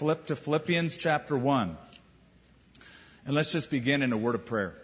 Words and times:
flip 0.00 0.24
to 0.24 0.34
Philippians 0.34 0.96
chapter 0.96 1.36
1. 1.36 1.76
And 3.26 3.34
let's 3.34 3.52
just 3.52 3.70
begin 3.70 4.00
in 4.00 4.14
a 4.14 4.16
word 4.16 4.34
of 4.34 4.46
prayer. 4.46 4.74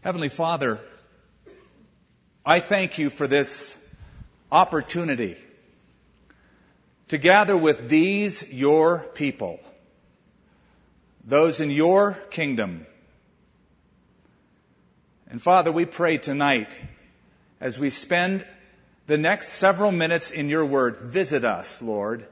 Heavenly 0.00 0.30
Father, 0.30 0.80
I 2.42 2.60
thank 2.60 2.96
you 2.96 3.10
for 3.10 3.26
this 3.26 3.76
opportunity 4.50 5.36
to 7.08 7.18
gather 7.18 7.54
with 7.54 7.90
these, 7.90 8.50
your 8.50 9.00
people, 9.12 9.60
those 11.22 11.60
in 11.60 11.70
your 11.70 12.14
kingdom. 12.30 12.86
And 15.28 15.42
Father, 15.42 15.70
we 15.70 15.84
pray 15.84 16.16
tonight 16.16 16.80
as 17.60 17.78
we 17.78 17.90
spend 17.90 18.46
the 19.06 19.18
next 19.18 19.48
several 19.48 19.92
minutes 19.92 20.30
in 20.30 20.48
your 20.48 20.64
word, 20.64 20.96
visit 20.96 21.44
us, 21.44 21.82
Lord, 21.82 22.26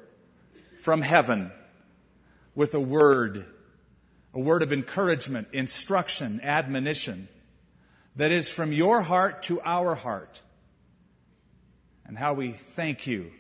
from 0.79 1.03
heaven 1.03 1.53
with 2.59 2.75
a 2.75 2.81
word, 2.81 3.47
a 4.35 4.41
word 4.41 4.65
of 4.65 4.73
encouragement, 4.73 5.47
instruction, 5.53 6.41
admonition 6.43 7.29
that 8.17 8.33
is 8.33 8.53
from 8.53 8.73
your 8.73 9.01
heart 9.01 9.45
to 9.45 9.61
our 9.61 9.95
heart. 9.95 10.43
And 12.05 12.19
how 12.19 12.35
we 12.35 12.51
thank 12.51 13.07
you 13.07 13.31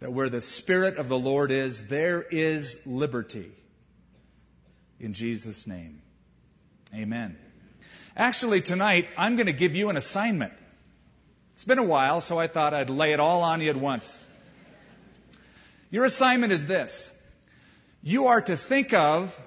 that 0.00 0.12
where 0.12 0.28
the 0.28 0.40
Spirit 0.40 0.96
of 0.96 1.08
the 1.08 1.16
Lord 1.16 1.52
is, 1.52 1.84
there 1.84 2.20
is 2.20 2.80
liberty. 2.84 3.52
In 4.98 5.12
Jesus' 5.12 5.68
name. 5.68 6.02
Amen. 6.92 7.38
Actually, 8.16 8.60
tonight, 8.60 9.08
I'm 9.16 9.36
going 9.36 9.46
to 9.46 9.52
give 9.52 9.76
you 9.76 9.88
an 9.88 9.96
assignment. 9.96 10.52
It's 11.52 11.64
been 11.64 11.78
a 11.78 11.84
while, 11.84 12.20
so 12.20 12.40
I 12.40 12.48
thought 12.48 12.74
I'd 12.74 12.90
lay 12.90 13.12
it 13.12 13.20
all 13.20 13.44
on 13.44 13.60
you 13.60 13.70
at 13.70 13.76
once. 13.76 14.18
Your 15.92 16.04
assignment 16.04 16.52
is 16.52 16.66
this. 16.66 17.12
You 18.06 18.26
are 18.26 18.42
to 18.42 18.54
think 18.54 18.92
of 18.92 19.40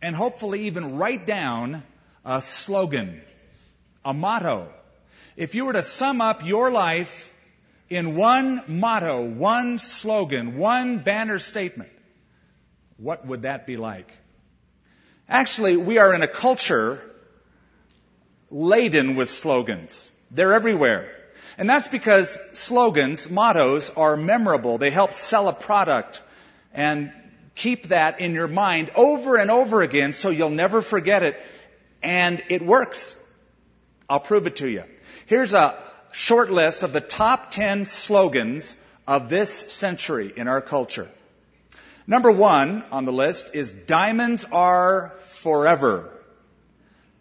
and 0.00 0.16
hopefully 0.16 0.62
even 0.62 0.96
write 0.96 1.26
down 1.26 1.82
a 2.24 2.40
slogan, 2.40 3.20
a 4.02 4.14
motto. 4.14 4.72
If 5.36 5.54
you 5.54 5.66
were 5.66 5.74
to 5.74 5.82
sum 5.82 6.22
up 6.22 6.42
your 6.42 6.70
life 6.70 7.34
in 7.90 8.16
one 8.16 8.62
motto, 8.66 9.22
one 9.26 9.78
slogan, 9.78 10.56
one 10.56 11.00
banner 11.00 11.38
statement, 11.38 11.90
what 12.96 13.26
would 13.26 13.42
that 13.42 13.66
be 13.66 13.76
like? 13.76 14.10
Actually, 15.28 15.76
we 15.76 15.98
are 15.98 16.14
in 16.14 16.22
a 16.22 16.28
culture 16.28 17.02
laden 18.50 19.16
with 19.16 19.28
slogans. 19.28 20.10
They're 20.30 20.54
everywhere. 20.54 21.14
And 21.58 21.68
that's 21.68 21.88
because 21.88 22.38
slogans, 22.58 23.28
mottos 23.28 23.90
are 23.90 24.16
memorable. 24.16 24.78
They 24.78 24.90
help 24.90 25.12
sell 25.12 25.48
a 25.48 25.52
product 25.52 26.22
and 26.72 27.12
keep 27.58 27.88
that 27.88 28.20
in 28.20 28.34
your 28.34 28.48
mind 28.48 28.90
over 28.94 29.36
and 29.36 29.50
over 29.50 29.82
again 29.82 30.12
so 30.12 30.30
you'll 30.30 30.48
never 30.48 30.80
forget 30.80 31.22
it. 31.22 31.40
And 32.02 32.42
it 32.48 32.62
works. 32.62 33.16
I'll 34.08 34.20
prove 34.20 34.46
it 34.46 34.56
to 34.56 34.68
you. 34.68 34.84
Here's 35.26 35.54
a 35.54 35.76
short 36.12 36.50
list 36.50 36.84
of 36.84 36.92
the 36.92 37.00
top 37.00 37.50
10 37.50 37.84
slogans 37.86 38.76
of 39.06 39.28
this 39.28 39.50
century 39.72 40.32
in 40.34 40.46
our 40.46 40.60
culture. 40.60 41.08
Number 42.06 42.30
one 42.30 42.84
on 42.92 43.04
the 43.04 43.12
list 43.12 43.54
is 43.54 43.72
diamonds 43.72 44.46
are 44.50 45.10
forever. 45.24 46.10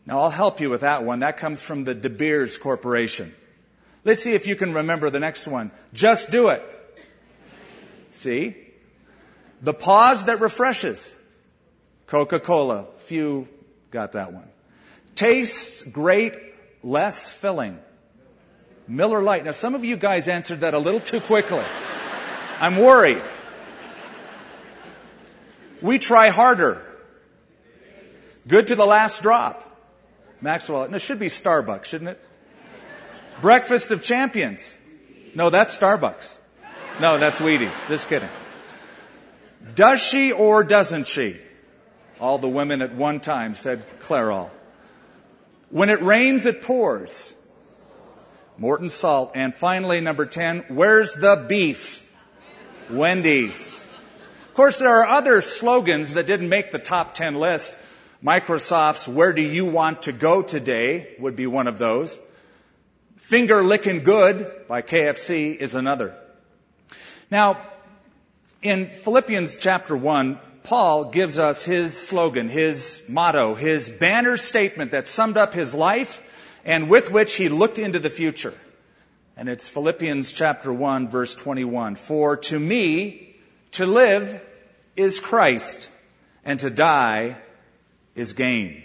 Now 0.05 0.21
I'll 0.21 0.30
help 0.30 0.61
you 0.61 0.69
with 0.69 0.81
that 0.81 1.03
one. 1.03 1.19
That 1.19 1.38
comes 1.38 1.61
from 1.61 1.83
the 1.83 1.95
De 1.95 2.09
Beers 2.09 2.58
Corporation. 2.58 3.33
Let's 4.05 4.23
see 4.23 4.35
if 4.35 4.47
you 4.47 4.55
can 4.55 4.73
remember 4.73 5.09
the 5.09 5.19
next 5.19 5.47
one. 5.47 5.71
Just 5.93 6.30
do 6.30 6.49
it. 6.49 6.63
See? 8.11 8.66
The 9.61 9.73
pause 9.73 10.25
that 10.25 10.39
refreshes. 10.39 11.16
Coca-Cola. 12.08 12.88
Few 12.97 13.47
got 13.91 14.14
that 14.14 14.33
one. 14.33 14.47
Tastes 15.16 15.81
great, 15.81 16.33
less 16.83 17.30
filling. 17.30 17.80
Miller 18.87 19.21
Lite. 19.21 19.45
Now, 19.45 19.52
some 19.52 19.76
of 19.76 19.83
you 19.83 19.98
guys 19.98 20.27
answered 20.27 20.61
that 20.61 20.73
a 20.73 20.80
little 20.80 20.99
too 20.99 21.20
quickly. 21.20 21.64
I'm 22.59 22.77
worried. 22.77 23.21
We 25.81 25.99
try 25.99 26.30
harder. 26.30 26.81
Good 28.48 28.67
to 28.67 28.76
the 28.76 28.86
last 28.86 29.21
drop. 29.21 29.64
Maxwell. 30.42 30.83
And 30.83 30.95
it 30.95 30.99
should 30.99 31.20
be 31.20 31.27
Starbucks, 31.27 31.86
shouldn't 31.86 32.11
it? 32.11 32.23
Breakfast 33.42 33.92
of 33.92 34.02
champions. 34.02 34.77
No, 35.36 35.49
that's 35.49 35.77
Starbucks. 35.77 36.37
No, 37.02 37.17
that's 37.17 37.39
Wheaties. 37.39 37.87
Just 37.87 38.08
kidding. 38.10 38.30
Does 39.75 40.01
she 40.01 40.31
or 40.31 40.63
doesn't 40.63 41.07
she? 41.07 41.37
All 42.19 42.37
the 42.37 42.49
women 42.49 42.81
at 42.81 42.93
one 42.93 43.19
time 43.19 43.53
said 43.53 43.83
Clairol. 44.01 44.49
When 45.69 45.89
it 45.89 46.01
rains, 46.01 46.45
it 46.45 46.61
pours. 46.61 47.35
Morton 48.57 48.89
Salt. 48.89 49.31
And 49.35 49.53
finally, 49.53 50.01
number 50.01 50.25
10, 50.25 50.65
where's 50.69 51.13
the 51.13 51.45
beef? 51.47 52.11
Wendy's. 52.89 53.85
Of 54.47 54.53
course, 54.53 54.79
there 54.79 55.01
are 55.01 55.05
other 55.05 55.41
slogans 55.41 56.13
that 56.13 56.25
didn't 56.25 56.49
make 56.49 56.71
the 56.71 56.79
top 56.79 57.13
10 57.13 57.35
list. 57.35 57.77
Microsoft's 58.23 59.07
Where 59.07 59.33
Do 59.33 59.41
You 59.41 59.65
Want 59.65 60.03
to 60.03 60.11
Go 60.11 60.41
Today 60.41 61.15
would 61.19 61.35
be 61.35 61.45
one 61.45 61.67
of 61.67 61.77
those. 61.77 62.19
Finger 63.17 63.61
Licking 63.63 64.03
Good 64.03 64.67
by 64.67 64.81
KFC 64.81 65.55
is 65.55 65.75
another. 65.75 66.15
Now, 67.29 67.61
in 68.61 68.87
Philippians 68.87 69.57
chapter 69.57 69.95
1, 69.95 70.39
Paul 70.63 71.05
gives 71.05 71.39
us 71.39 71.63
his 71.63 71.97
slogan, 71.97 72.49
his 72.49 73.03
motto, 73.07 73.55
his 73.55 73.89
banner 73.89 74.37
statement 74.37 74.91
that 74.91 75.07
summed 75.07 75.37
up 75.37 75.53
his 75.53 75.73
life 75.73 76.21
and 76.65 76.89
with 76.89 77.11
which 77.11 77.35
he 77.35 77.47
looked 77.47 77.79
into 77.79 77.99
the 77.99 78.09
future. 78.09 78.53
And 79.37 79.47
it's 79.47 79.69
Philippians 79.69 80.31
chapter 80.31 80.73
1 80.73 81.09
verse 81.09 81.35
21. 81.35 81.95
For 81.95 82.37
to 82.37 82.59
me, 82.59 83.35
to 83.73 83.85
live 83.85 84.41
is 84.95 85.19
Christ, 85.19 85.89
and 86.43 86.59
to 86.59 86.69
die 86.69 87.37
is 88.15 88.33
gain. 88.33 88.83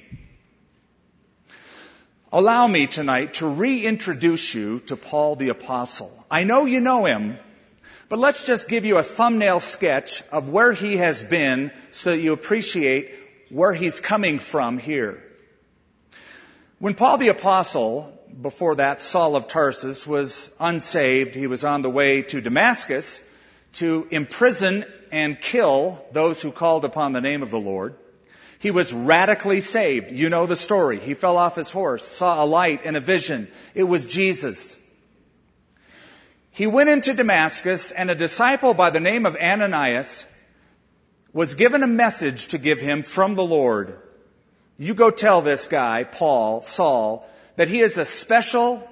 Allow 2.31 2.67
me 2.67 2.87
tonight 2.87 3.35
to 3.35 3.47
reintroduce 3.47 4.55
you 4.55 4.81
to 4.81 4.97
Paul 4.97 5.37
the 5.37 5.49
Apostle. 5.49 6.13
I 6.31 6.45
know 6.45 6.67
you 6.67 6.81
know 6.81 7.07
him, 7.07 7.39
but 8.13 8.19
let's 8.19 8.47
just 8.47 8.69
give 8.69 8.85
you 8.85 8.99
a 8.99 9.03
thumbnail 9.03 9.59
sketch 9.59 10.23
of 10.31 10.51
where 10.51 10.75
he 10.75 10.99
has 10.99 11.25
been 11.25 11.71
so 11.93 12.11
that 12.11 12.19
you 12.19 12.35
appreciate 12.35 13.15
where 13.49 13.73
he's 13.73 14.03
coming 14.03 14.39
from 14.39 14.77
here. 14.77 15.25
When 16.79 16.93
Paul 16.93 17.17
the 17.17 17.29
Apostle, 17.29 18.13
before 18.43 18.75
that 18.75 19.01
Saul 19.01 19.35
of 19.35 19.49
Tarsus, 19.49 20.07
was 20.07 20.51
unsaved, 20.61 21.35
he 21.35 21.47
was 21.47 21.65
on 21.65 21.81
the 21.81 21.89
way 21.89 22.21
to 22.21 22.43
Damascus 22.43 23.23
to 23.77 24.07
imprison 24.11 24.85
and 25.11 25.41
kill 25.41 26.05
those 26.13 26.43
who 26.43 26.53
called 26.53 26.85
upon 26.85 27.15
the 27.15 27.23
name 27.23 27.43
of 27.43 27.51
the 27.51 27.59
Lord. 27.59 27.95
He 28.59 28.71
was 28.71 28.93
radically 28.93 29.63
saved. 29.63 30.13
You 30.13 30.29
know 30.29 30.45
the 30.45 30.55
story. 30.55 31.01
He 31.01 31.15
fell 31.15 31.39
off 31.39 31.57
his 31.57 31.73
horse, 31.73 32.05
saw 32.05 32.45
a 32.45 32.47
light 32.47 32.83
and 32.85 32.95
a 32.95 33.01
vision. 33.01 33.49
It 33.75 33.85
was 33.85 34.07
Jesus. 34.07 34.77
He 36.53 36.67
went 36.67 36.91
into 36.91 37.15
Damascus 37.15 37.93
and 37.93 38.11
a 38.11 38.15
disciple 38.15 38.75
by 38.75 38.91
the 38.91 39.01
name 39.01 39.25
of 39.25 39.37
Ananias 39.37 40.27
was 41.33 41.55
given 41.55 41.83
a 41.83 41.87
message 41.87 42.49
to 42.49 42.59
give 42.59 42.79
him 42.79 43.03
from 43.03 43.35
the 43.35 43.45
Lord. 43.45 43.99
You 44.79 44.95
go 44.95 45.11
tell 45.11 45.41
this 45.41 45.67
guy, 45.67 46.05
Paul, 46.05 46.61
Saul, 46.63 47.27
that 47.57 47.69
he 47.69 47.81
is 47.81 47.97
a 47.97 48.05
special 48.05 48.87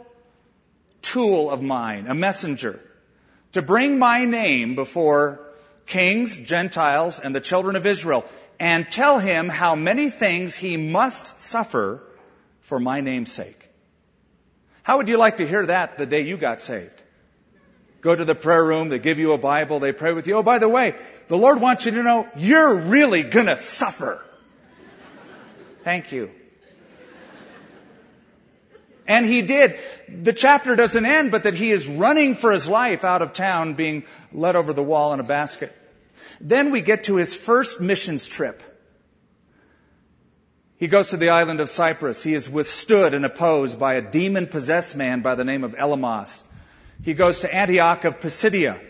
tool 1.03 1.51
of 1.51 1.63
mine, 1.63 2.07
a 2.07 2.15
messenger, 2.15 2.81
to 3.53 3.61
bring 3.61 3.99
my 3.99 4.25
name 4.25 4.75
before 4.75 5.47
kings, 5.85 6.41
Gentiles, 6.41 7.21
and 7.21 7.35
the 7.35 7.41
children 7.41 7.77
of 7.77 7.85
Israel 7.85 8.25
and 8.59 8.91
tell 8.91 9.19
him 9.19 9.49
how 9.49 9.75
many 9.75 10.09
things 10.09 10.55
he 10.55 10.77
must 10.79 11.41
suffer 11.41 12.03
for 12.61 12.79
my 12.79 13.01
name's 13.01 13.33
sake. 13.33 13.69
How 14.83 14.97
would 14.97 15.09
you 15.09 15.19
like 15.19 15.39
to 15.39 15.47
hear 15.47 15.67
that 15.67 15.99
the 15.99 16.07
day 16.07 16.23
you 16.23 16.39
got 16.39 16.63
saved? 16.63 17.03
Go 18.01 18.17
to 18.17 18.25
the 18.25 18.35
prayer 18.35 18.65
room, 18.65 18.89
they 18.89 18.99
give 18.99 19.19
you 19.19 19.33
a 19.33 19.39
Bible, 19.39 19.79
they 19.79 19.93
pray 19.93 20.13
with 20.13 20.27
you. 20.27 20.37
Oh, 20.37 20.43
by 20.43 20.59
the 20.59 20.69
way, 20.69 20.95
the 21.29 21.37
Lord 21.37 21.61
wants 21.61 21.85
you 21.87 21.93
to 21.93 22.03
know 22.03 22.29
you're 22.37 22.75
really 22.75 23.23
gonna 23.23 23.57
suffer. 23.57 24.25
Thank 25.85 26.13
you. 26.13 26.31
And 29.07 29.27
he 29.27 29.43
did. 29.43 29.77
The 30.09 30.33
chapter 30.33 30.77
doesn't 30.77 31.05
end, 31.05 31.31
but 31.33 31.43
that 31.43 31.55
he 31.55 31.73
is 31.73 31.89
running 31.89 32.37
for 32.37 32.53
his 32.53 32.69
life 32.69 33.05
out 33.05 33.23
of 33.23 33.33
town, 33.33 33.75
being 33.75 34.05
led 34.33 34.55
over 34.55 34.73
the 34.73 34.85
wall 34.85 35.13
in 35.13 35.21
a 35.21 35.25
basket. 35.25 35.75
Then 36.41 36.71
we 36.71 36.81
get 36.81 37.05
to 37.05 37.17
his 37.17 37.35
first 37.35 37.81
missions 37.81 38.27
trip. 38.27 38.63
He 40.79 40.87
goes 40.87 41.11
to 41.11 41.17
the 41.17 41.31
island 41.31 41.61
of 41.61 41.69
Cyprus. 41.69 42.23
He 42.23 42.35
is 42.35 42.49
withstood 42.49 43.13
and 43.13 43.27
opposed 43.27 43.79
by 43.79 43.95
a 43.95 44.01
demon 44.01 44.47
possessed 44.47 44.97
man 44.97 45.21
by 45.21 45.35
the 45.35 45.45
name 45.45 45.65
of 45.65 45.75
Elymas. 45.75 46.43
He 47.03 47.15
goes 47.15 47.41
to 47.41 47.55
Antioch 47.55 48.05
of 48.05 48.21
Pisidia. 48.21 48.81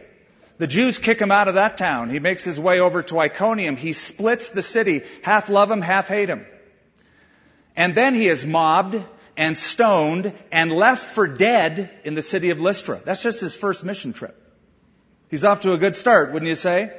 The 0.58 0.66
Jews 0.66 0.98
kick 0.98 1.20
him 1.20 1.30
out 1.30 1.48
of 1.48 1.54
that 1.54 1.76
town. 1.76 2.10
He 2.10 2.18
makes 2.18 2.44
his 2.44 2.60
way 2.60 2.80
over 2.80 3.02
to 3.04 3.18
Iconium. 3.18 3.76
He 3.76 3.92
splits 3.92 4.50
the 4.50 4.62
city. 4.62 5.02
Half 5.22 5.48
love 5.48 5.70
him, 5.70 5.80
half 5.80 6.08
hate 6.08 6.28
him. 6.28 6.44
And 7.76 7.94
then 7.94 8.14
he 8.14 8.28
is 8.28 8.44
mobbed 8.44 9.02
and 9.36 9.56
stoned 9.56 10.34
and 10.52 10.70
left 10.70 11.02
for 11.02 11.26
dead 11.26 11.90
in 12.04 12.14
the 12.14 12.22
city 12.22 12.50
of 12.50 12.60
Lystra. 12.60 13.00
That's 13.04 13.22
just 13.22 13.40
his 13.40 13.56
first 13.56 13.84
mission 13.84 14.12
trip. 14.12 14.36
He's 15.30 15.44
off 15.44 15.62
to 15.62 15.72
a 15.72 15.78
good 15.78 15.96
start, 15.96 16.32
wouldn't 16.32 16.48
you 16.48 16.56
say? 16.56 16.92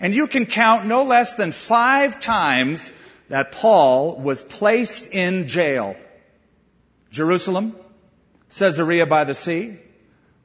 And 0.00 0.14
you 0.14 0.28
can 0.28 0.46
count 0.46 0.86
no 0.86 1.04
less 1.04 1.34
than 1.34 1.52
five 1.52 2.20
times 2.20 2.92
that 3.28 3.52
Paul 3.52 4.16
was 4.16 4.42
placed 4.42 5.12
in 5.12 5.48
jail. 5.48 5.96
Jerusalem, 7.10 7.74
Caesarea 8.48 9.06
by 9.06 9.24
the 9.24 9.34
sea, 9.34 9.78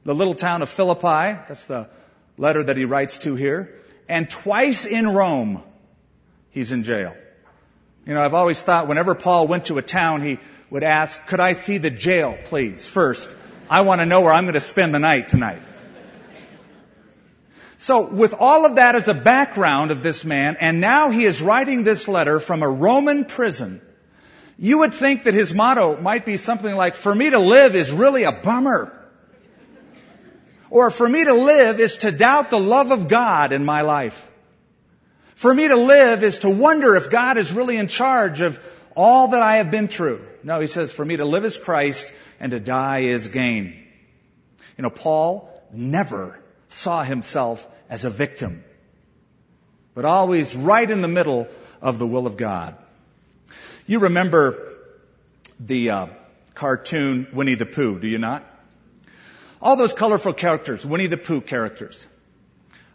the 0.04 0.14
little 0.14 0.34
town 0.34 0.62
of 0.62 0.68
Philippi, 0.68 1.38
that's 1.48 1.66
the 1.66 1.88
letter 2.36 2.64
that 2.64 2.76
he 2.76 2.84
writes 2.84 3.18
to 3.18 3.34
here, 3.34 3.74
and 4.08 4.28
twice 4.28 4.86
in 4.86 5.08
Rome, 5.08 5.62
he's 6.50 6.72
in 6.72 6.82
jail. 6.82 7.16
You 8.06 8.14
know, 8.14 8.22
I've 8.22 8.34
always 8.34 8.62
thought 8.62 8.88
whenever 8.88 9.14
Paul 9.14 9.46
went 9.46 9.66
to 9.66 9.78
a 9.78 9.82
town, 9.82 10.22
he 10.22 10.38
would 10.70 10.82
ask, 10.82 11.24
could 11.26 11.40
I 11.40 11.52
see 11.52 11.78
the 11.78 11.90
jail, 11.90 12.36
please, 12.44 12.86
first? 12.86 13.36
I 13.70 13.82
want 13.82 14.00
to 14.00 14.06
know 14.06 14.22
where 14.22 14.32
I'm 14.32 14.44
going 14.44 14.54
to 14.54 14.60
spend 14.60 14.94
the 14.94 14.98
night 14.98 15.28
tonight. 15.28 15.62
So 17.78 18.12
with 18.12 18.34
all 18.38 18.64
of 18.64 18.76
that 18.76 18.94
as 18.94 19.08
a 19.08 19.14
background 19.14 19.90
of 19.90 20.02
this 20.02 20.24
man, 20.24 20.56
and 20.60 20.80
now 20.80 21.10
he 21.10 21.24
is 21.24 21.42
writing 21.42 21.82
this 21.82 22.06
letter 22.06 22.38
from 22.38 22.62
a 22.62 22.68
Roman 22.68 23.24
prison, 23.24 23.80
you 24.58 24.78
would 24.78 24.94
think 24.94 25.24
that 25.24 25.34
his 25.34 25.54
motto 25.54 26.00
might 26.00 26.24
be 26.24 26.36
something 26.36 26.74
like, 26.74 26.94
for 26.94 27.14
me 27.14 27.30
to 27.30 27.38
live 27.38 27.74
is 27.74 27.90
really 27.90 28.22
a 28.22 28.32
bummer. 28.32 28.96
Or 30.72 30.90
for 30.90 31.06
me 31.06 31.22
to 31.22 31.34
live 31.34 31.80
is 31.80 31.98
to 31.98 32.10
doubt 32.10 32.48
the 32.48 32.58
love 32.58 32.92
of 32.92 33.06
God 33.06 33.52
in 33.52 33.62
my 33.62 33.82
life. 33.82 34.26
For 35.34 35.54
me 35.54 35.68
to 35.68 35.76
live 35.76 36.22
is 36.22 36.38
to 36.38 36.48
wonder 36.48 36.96
if 36.96 37.10
God 37.10 37.36
is 37.36 37.52
really 37.52 37.76
in 37.76 37.88
charge 37.88 38.40
of 38.40 38.58
all 38.96 39.28
that 39.28 39.42
I 39.42 39.56
have 39.56 39.70
been 39.70 39.86
through. 39.86 40.26
No, 40.42 40.60
he 40.60 40.66
says, 40.66 40.90
for 40.90 41.04
me 41.04 41.18
to 41.18 41.26
live 41.26 41.44
is 41.44 41.58
Christ 41.58 42.10
and 42.40 42.52
to 42.52 42.58
die 42.58 43.00
is 43.00 43.28
gain. 43.28 43.84
You 44.78 44.84
know, 44.84 44.88
Paul 44.88 45.52
never 45.74 46.40
saw 46.70 47.02
himself 47.02 47.68
as 47.90 48.06
a 48.06 48.10
victim, 48.10 48.64
but 49.94 50.06
always 50.06 50.56
right 50.56 50.90
in 50.90 51.02
the 51.02 51.06
middle 51.06 51.48
of 51.82 51.98
the 51.98 52.06
will 52.06 52.26
of 52.26 52.38
God. 52.38 52.78
You 53.86 53.98
remember 53.98 54.74
the 55.60 55.90
uh, 55.90 56.06
cartoon 56.54 57.26
Winnie 57.34 57.56
the 57.56 57.66
Pooh, 57.66 58.00
do 58.00 58.08
you 58.08 58.16
not? 58.16 58.48
All 59.62 59.76
those 59.76 59.92
colorful 59.92 60.32
characters, 60.32 60.84
Winnie 60.84 61.06
the 61.06 61.16
Pooh 61.16 61.40
characters. 61.40 62.06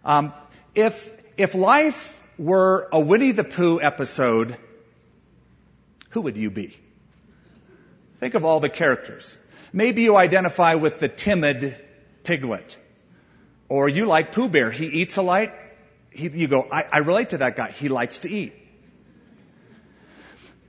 Um, 0.03 0.33
if 0.75 1.09
if 1.37 1.55
life 1.55 2.21
were 2.37 2.89
a 2.91 2.99
Winnie 2.99 3.31
the 3.31 3.45
Pooh 3.45 3.79
episode, 3.81 4.57
who 6.09 6.21
would 6.21 6.35
you 6.35 6.49
be? 6.49 6.77
Think 8.19 8.33
of 8.33 8.43
all 8.43 8.59
the 8.59 8.69
characters. 8.69 9.37
Maybe 9.71 10.03
you 10.03 10.17
identify 10.17 10.75
with 10.75 10.99
the 10.99 11.07
timid 11.07 11.77
piglet. 12.23 12.77
Or 13.69 13.87
you 13.87 14.05
like 14.05 14.31
Pooh 14.31 14.49
Bear. 14.49 14.71
He 14.71 14.87
eats 14.87 15.17
a 15.17 15.21
lot. 15.21 15.53
You 16.11 16.47
go, 16.47 16.67
I, 16.71 16.83
I 16.91 16.97
relate 16.99 17.29
to 17.29 17.39
that 17.39 17.55
guy. 17.55 17.71
He 17.71 17.89
likes 17.89 18.19
to 18.19 18.29
eat. 18.29 18.53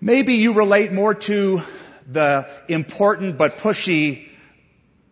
Maybe 0.00 0.34
you 0.34 0.54
relate 0.54 0.92
more 0.92 1.14
to 1.14 1.62
the 2.06 2.48
important 2.68 3.38
but 3.38 3.58
pushy 3.58 4.28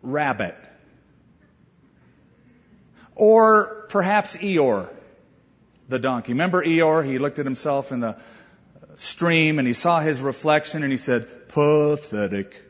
rabbit. 0.01 0.55
Or 3.17 3.87
perhaps 3.89 4.37
Eeyore, 4.37 4.89
the 5.89 5.97
donkey. 5.97 6.33
Remember 6.33 6.63
Eeyore? 6.63 7.03
He 7.03 7.17
looked 7.17 7.39
at 7.39 7.45
himself 7.45 7.91
in 7.91 7.99
the 7.99 8.17
stream 8.93 9.57
and 9.57 9.67
he 9.67 9.73
saw 9.73 9.99
his 9.99 10.21
reflection 10.21 10.83
and 10.83 10.91
he 10.91 10.97
said, 10.97 11.49
pathetic. 11.49 12.63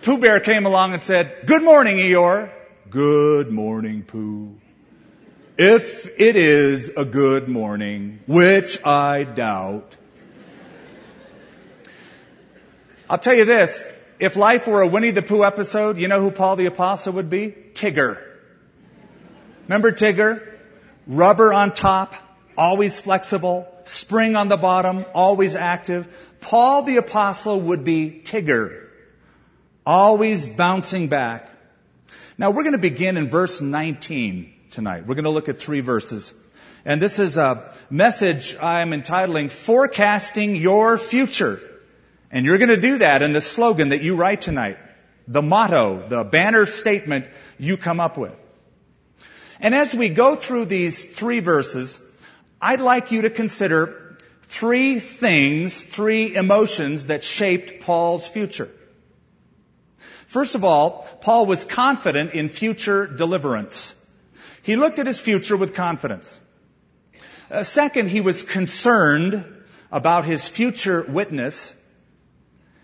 Pooh 0.00 0.18
Bear 0.18 0.40
came 0.40 0.64
along 0.64 0.94
and 0.94 1.02
said, 1.02 1.42
Good 1.44 1.62
morning, 1.62 1.98
Eeyore. 1.98 2.50
Good 2.88 3.50
morning, 3.50 4.02
Pooh. 4.02 4.58
If 5.58 6.06
it 6.18 6.36
is 6.36 6.88
a 6.96 7.04
good 7.04 7.46
morning, 7.46 8.20
which 8.26 8.82
I 8.86 9.24
doubt. 9.24 9.98
I'll 13.10 13.18
tell 13.18 13.34
you 13.34 13.44
this, 13.44 13.86
if 14.20 14.36
life 14.36 14.66
were 14.66 14.82
a 14.82 14.86
Winnie 14.86 15.10
the 15.10 15.22
Pooh 15.22 15.44
episode, 15.44 15.98
you 15.98 16.08
know 16.08 16.20
who 16.20 16.30
Paul 16.30 16.56
the 16.56 16.66
Apostle 16.66 17.14
would 17.14 17.30
be? 17.30 17.54
Tigger. 17.74 18.22
Remember 19.64 19.92
Tigger? 19.92 20.46
Rubber 21.06 21.52
on 21.52 21.72
top, 21.72 22.14
always 22.56 23.00
flexible, 23.00 23.66
spring 23.84 24.36
on 24.36 24.48
the 24.48 24.56
bottom, 24.56 25.04
always 25.14 25.56
active. 25.56 26.06
Paul 26.40 26.82
the 26.82 26.98
Apostle 26.98 27.60
would 27.60 27.82
be 27.82 28.20
Tigger 28.22 28.86
always 29.90 30.46
bouncing 30.46 31.08
back. 31.08 31.50
Now 32.38 32.50
we're 32.50 32.62
going 32.62 32.72
to 32.72 32.78
begin 32.78 33.16
in 33.16 33.28
verse 33.28 33.60
19 33.60 34.52
tonight. 34.70 35.06
We're 35.06 35.14
going 35.14 35.24
to 35.24 35.30
look 35.30 35.48
at 35.48 35.60
three 35.60 35.80
verses. 35.80 36.32
And 36.84 37.02
this 37.02 37.18
is 37.18 37.36
a 37.36 37.74
message 37.90 38.56
I'm 38.56 38.92
entitling 38.92 39.48
Forecasting 39.48 40.56
Your 40.56 40.96
Future. 40.96 41.60
And 42.30 42.46
you're 42.46 42.58
going 42.58 42.68
to 42.68 42.80
do 42.80 42.98
that 42.98 43.22
in 43.22 43.32
the 43.32 43.40
slogan 43.40 43.90
that 43.90 44.02
you 44.02 44.16
write 44.16 44.40
tonight. 44.40 44.78
The 45.26 45.42
motto, 45.42 46.06
the 46.08 46.24
banner 46.24 46.66
statement 46.66 47.26
you 47.58 47.76
come 47.76 48.00
up 48.00 48.16
with. 48.16 48.36
And 49.60 49.74
as 49.74 49.94
we 49.94 50.08
go 50.08 50.36
through 50.36 50.66
these 50.66 51.06
three 51.06 51.40
verses, 51.40 52.00
I'd 52.60 52.80
like 52.80 53.12
you 53.12 53.22
to 53.22 53.30
consider 53.30 54.16
three 54.44 54.98
things, 54.98 55.84
three 55.84 56.34
emotions 56.34 57.06
that 57.06 57.24
shaped 57.24 57.82
Paul's 57.82 58.28
future. 58.28 58.68
First 60.26 60.54
of 60.54 60.64
all, 60.64 61.08
Paul 61.20 61.46
was 61.46 61.64
confident 61.64 62.32
in 62.32 62.48
future 62.48 63.06
deliverance. 63.06 63.94
He 64.62 64.76
looked 64.76 64.98
at 64.98 65.06
his 65.06 65.20
future 65.20 65.56
with 65.56 65.74
confidence. 65.74 66.40
Uh, 67.50 67.64
second, 67.64 68.08
he 68.10 68.20
was 68.20 68.42
concerned 68.42 69.44
about 69.90 70.24
his 70.24 70.48
future 70.48 71.02
witness. 71.02 71.74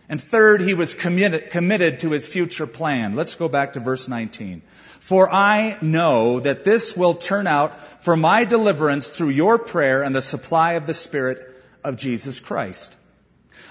And 0.09 0.21
third, 0.21 0.61
he 0.61 0.75
was 0.75 0.95
committed, 0.95 1.51
committed 1.51 2.01
to 2.01 2.11
his 2.11 2.29
future 2.29 2.67
plan. 2.67 3.17
Let's 3.17 3.37
go 3.37 3.49
back 3.49 3.73
to 3.73 3.81
verse 3.81 4.07
19. 4.07 4.63
For 5.01 5.33
I 5.33 5.79
know 5.83 6.41
that 6.41 6.65
this 6.65 6.97
will 6.97 7.15
turn 7.15 7.47
out 7.47 8.05
for 8.05 8.17
my 8.17 8.45
deliverance 8.45 9.09
through 9.09 9.31
your 9.31 9.59
prayer 9.59 10.03
and 10.03 10.15
the 10.15 10.23
supply 10.23 10.75
of 10.75 10.87
the 10.87 10.95
Spirit 10.95 11.43
of 11.83 11.97
Jesus 11.97 12.41
Christ. 12.41 12.97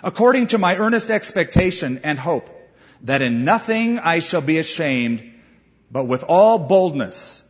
According 0.03 0.47
to 0.47 0.57
my 0.57 0.75
earnest 0.75 1.09
expectation 1.09 2.01
and 2.03 2.19
hope 2.19 2.49
that 3.01 3.21
in 3.21 3.45
nothing 3.45 3.99
I 3.99 4.19
shall 4.19 4.41
be 4.41 4.57
ashamed, 4.57 5.31
but 5.91 6.05
with 6.05 6.23
all 6.27 6.59
boldness, 6.59 7.43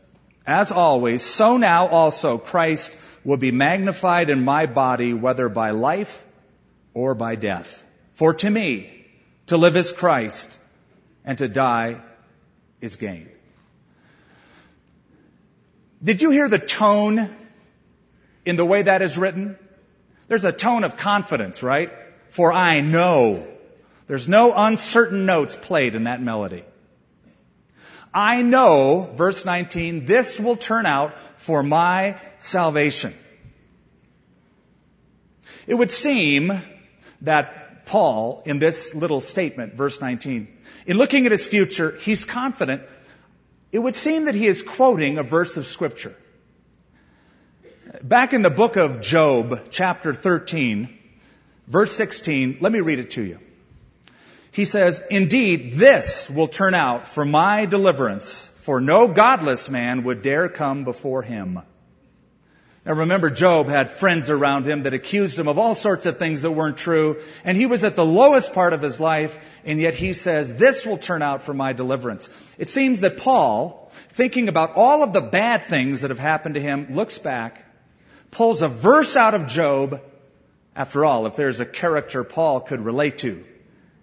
as 0.45 0.71
always, 0.71 1.23
so 1.23 1.57
now 1.57 1.87
also 1.87 2.37
Christ 2.37 2.97
will 3.23 3.37
be 3.37 3.51
magnified 3.51 4.29
in 4.29 4.43
my 4.43 4.67
body, 4.67 5.13
whether 5.13 5.49
by 5.49 5.71
life 5.71 6.23
or 6.93 7.15
by 7.15 7.35
death. 7.35 7.83
For 8.15 8.33
to 8.33 8.49
me, 8.49 9.05
to 9.47 9.57
live 9.57 9.75
is 9.75 9.91
Christ, 9.91 10.57
and 11.23 11.37
to 11.37 11.47
die 11.47 12.01
is 12.81 12.95
gain. 12.95 13.29
Did 16.03 16.21
you 16.21 16.31
hear 16.31 16.47
the 16.47 16.59
tone 16.59 17.29
in 18.45 18.55
the 18.55 18.65
way 18.65 18.83
that 18.83 19.01
is 19.01 19.17
written? 19.17 19.57
There's 20.27 20.45
a 20.45 20.51
tone 20.51 20.83
of 20.83 20.97
confidence, 20.97 21.61
right? 21.61 21.91
For 22.29 22.53
I 22.53 22.81
know 22.81 23.45
there's 24.07 24.29
no 24.29 24.53
uncertain 24.55 25.25
notes 25.25 25.57
played 25.61 25.93
in 25.93 26.05
that 26.05 26.21
melody. 26.21 26.63
I 28.13 28.43
know, 28.43 29.09
verse 29.15 29.45
19, 29.45 30.05
this 30.05 30.39
will 30.39 30.55
turn 30.55 30.85
out 30.85 31.17
for 31.37 31.63
my 31.63 32.17
salvation. 32.39 33.13
It 35.67 35.75
would 35.75 35.91
seem 35.91 36.61
that 37.21 37.64
Paul, 37.85 38.41
in 38.45 38.59
this 38.59 38.93
little 38.95 39.21
statement, 39.21 39.75
verse 39.75 40.01
19, 40.01 40.47
in 40.85 40.97
looking 40.97 41.25
at 41.25 41.31
his 41.31 41.47
future, 41.47 41.97
he's 42.01 42.25
confident. 42.25 42.83
It 43.71 43.79
would 43.79 43.95
seem 43.95 44.25
that 44.25 44.35
he 44.35 44.47
is 44.47 44.63
quoting 44.63 45.17
a 45.17 45.23
verse 45.23 45.57
of 45.57 45.65
scripture. 45.65 46.15
Back 48.01 48.33
in 48.33 48.41
the 48.41 48.49
book 48.49 48.75
of 48.75 49.01
Job, 49.01 49.67
chapter 49.69 50.13
13, 50.13 50.95
verse 51.67 51.91
16, 51.93 52.57
let 52.61 52.71
me 52.71 52.81
read 52.81 52.99
it 52.99 53.11
to 53.11 53.23
you. 53.23 53.39
He 54.51 54.65
says, 54.65 55.03
Indeed, 55.09 55.73
this 55.73 56.29
will 56.29 56.47
turn 56.47 56.73
out 56.73 57.07
for 57.07 57.25
my 57.25 57.65
deliverance, 57.65 58.47
for 58.55 58.79
no 58.79 59.07
godless 59.07 59.69
man 59.69 60.03
would 60.03 60.21
dare 60.21 60.49
come 60.49 60.85
before 60.85 61.21
him. 61.21 61.59
Now 62.85 62.93
remember, 62.93 63.31
Job 63.31 63.67
had 63.67 63.89
friends 63.89 64.29
around 64.29 64.67
him 64.67 64.83
that 64.83 64.93
accused 64.93 65.39
him 65.39 65.47
of 65.47 65.57
all 65.57 65.73
sorts 65.73 66.05
of 66.05 66.17
things 66.17 66.43
that 66.43 66.51
weren't 66.51 66.77
true, 66.77 67.19
and 67.43 67.57
he 67.57 67.65
was 67.65 67.83
at 67.83 67.95
the 67.95 68.05
lowest 68.05 68.53
part 68.53 68.73
of 68.73 68.81
his 68.81 68.99
life, 68.99 69.39
and 69.65 69.79
yet 69.79 69.95
he 69.95 70.13
says, 70.13 70.53
this 70.53 70.85
will 70.85 70.99
turn 70.99 71.23
out 71.23 71.41
for 71.41 71.53
my 71.53 71.73
deliverance. 71.73 72.29
It 72.59 72.69
seems 72.69 73.01
that 73.01 73.17
Paul, 73.17 73.89
thinking 74.09 74.49
about 74.49 74.75
all 74.75 75.03
of 75.03 75.13
the 75.13 75.21
bad 75.21 75.63
things 75.63 76.01
that 76.01 76.11
have 76.11 76.19
happened 76.19 76.55
to 76.55 76.61
him, 76.61 76.93
looks 76.93 77.17
back, 77.17 77.65
pulls 78.29 78.61
a 78.61 78.67
verse 78.67 79.17
out 79.17 79.33
of 79.33 79.47
Job. 79.47 79.99
After 80.75 81.05
all, 81.05 81.25
if 81.25 81.35
there's 81.35 81.61
a 81.61 81.65
character 81.65 82.23
Paul 82.23 82.59
could 82.59 82.81
relate 82.81 83.17
to, 83.19 83.43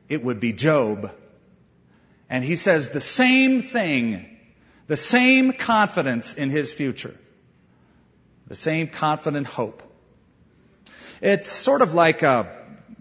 it 0.08 0.24
would 0.24 0.40
be 0.40 0.52
Job. 0.52 1.14
And 2.28 2.42
he 2.42 2.56
says 2.56 2.88
the 2.88 3.00
same 3.00 3.60
thing, 3.60 4.38
the 4.88 4.96
same 4.96 5.52
confidence 5.52 6.34
in 6.34 6.50
his 6.50 6.72
future 6.72 7.14
the 8.52 8.56
same 8.56 8.86
confident 8.86 9.46
hope. 9.46 9.82
It's 11.22 11.48
sort 11.48 11.80
of 11.80 11.94
like 11.94 12.22
uh, 12.22 12.44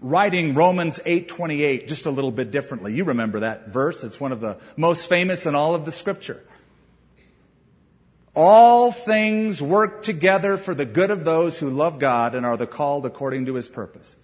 writing 0.00 0.54
Romans 0.54 0.98
8:28 1.04 1.88
just 1.88 2.06
a 2.06 2.10
little 2.10 2.30
bit 2.30 2.50
differently. 2.50 2.94
You 2.94 3.04
remember 3.04 3.40
that 3.40 3.68
verse? 3.68 4.02
It's 4.02 4.18
one 4.18 4.32
of 4.32 4.40
the 4.40 4.56
most 4.78 5.10
famous 5.10 5.44
in 5.44 5.54
all 5.54 5.74
of 5.74 5.84
the 5.84 5.92
scripture. 5.92 6.42
All 8.34 8.92
things 8.92 9.60
work 9.60 10.02
together 10.04 10.56
for 10.56 10.74
the 10.74 10.86
good 10.86 11.10
of 11.10 11.22
those 11.26 11.60
who 11.60 11.68
love 11.68 11.98
God 11.98 12.34
and 12.34 12.46
are 12.46 12.56
the 12.56 12.66
called 12.66 13.04
according 13.04 13.44
to 13.44 13.54
his 13.54 13.68
purpose. 13.68 14.16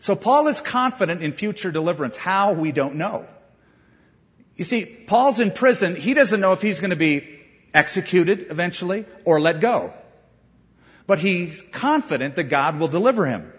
So 0.00 0.14
Paul 0.14 0.46
is 0.46 0.60
confident 0.60 1.22
in 1.22 1.32
future 1.32 1.72
deliverance. 1.72 2.18
How 2.18 2.52
we 2.52 2.70
don't 2.70 2.96
know. 2.96 3.26
You 4.56 4.64
see, 4.64 4.84
Paul's 4.84 5.40
in 5.40 5.52
prison. 5.52 5.96
He 5.96 6.12
doesn't 6.12 6.38
know 6.38 6.52
if 6.52 6.60
he's 6.60 6.80
going 6.80 6.90
to 6.90 6.96
be 6.96 7.26
executed 7.72 8.48
eventually 8.50 9.06
or 9.24 9.40
let 9.40 9.62
go 9.62 9.94
but 11.06 11.18
he's 11.18 11.62
confident 11.72 12.36
that 12.36 12.44
God 12.44 12.78
will 12.78 12.88
deliver 12.88 13.26
him. 13.26 13.52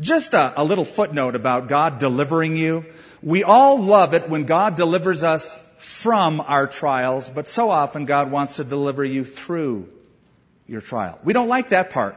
Just 0.00 0.34
a, 0.34 0.60
a, 0.60 0.64
little 0.64 0.84
footnote 0.84 1.34
about 1.34 1.68
God 1.68 1.98
delivering 1.98 2.56
you. 2.56 2.84
We 3.22 3.44
all 3.44 3.82
love 3.82 4.12
it 4.12 4.28
when 4.28 4.44
God 4.44 4.74
delivers 4.76 5.24
us 5.24 5.56
from 5.78 6.40
our 6.40 6.66
trials, 6.66 7.30
but 7.30 7.48
so 7.48 7.70
often 7.70 8.04
God 8.04 8.30
wants 8.30 8.56
to 8.56 8.64
deliver 8.64 9.04
you 9.04 9.24
through 9.24 9.88
your 10.66 10.80
trial. 10.80 11.18
We 11.24 11.32
don't 11.32 11.48
like 11.48 11.70
that 11.70 11.90
part. 11.90 12.16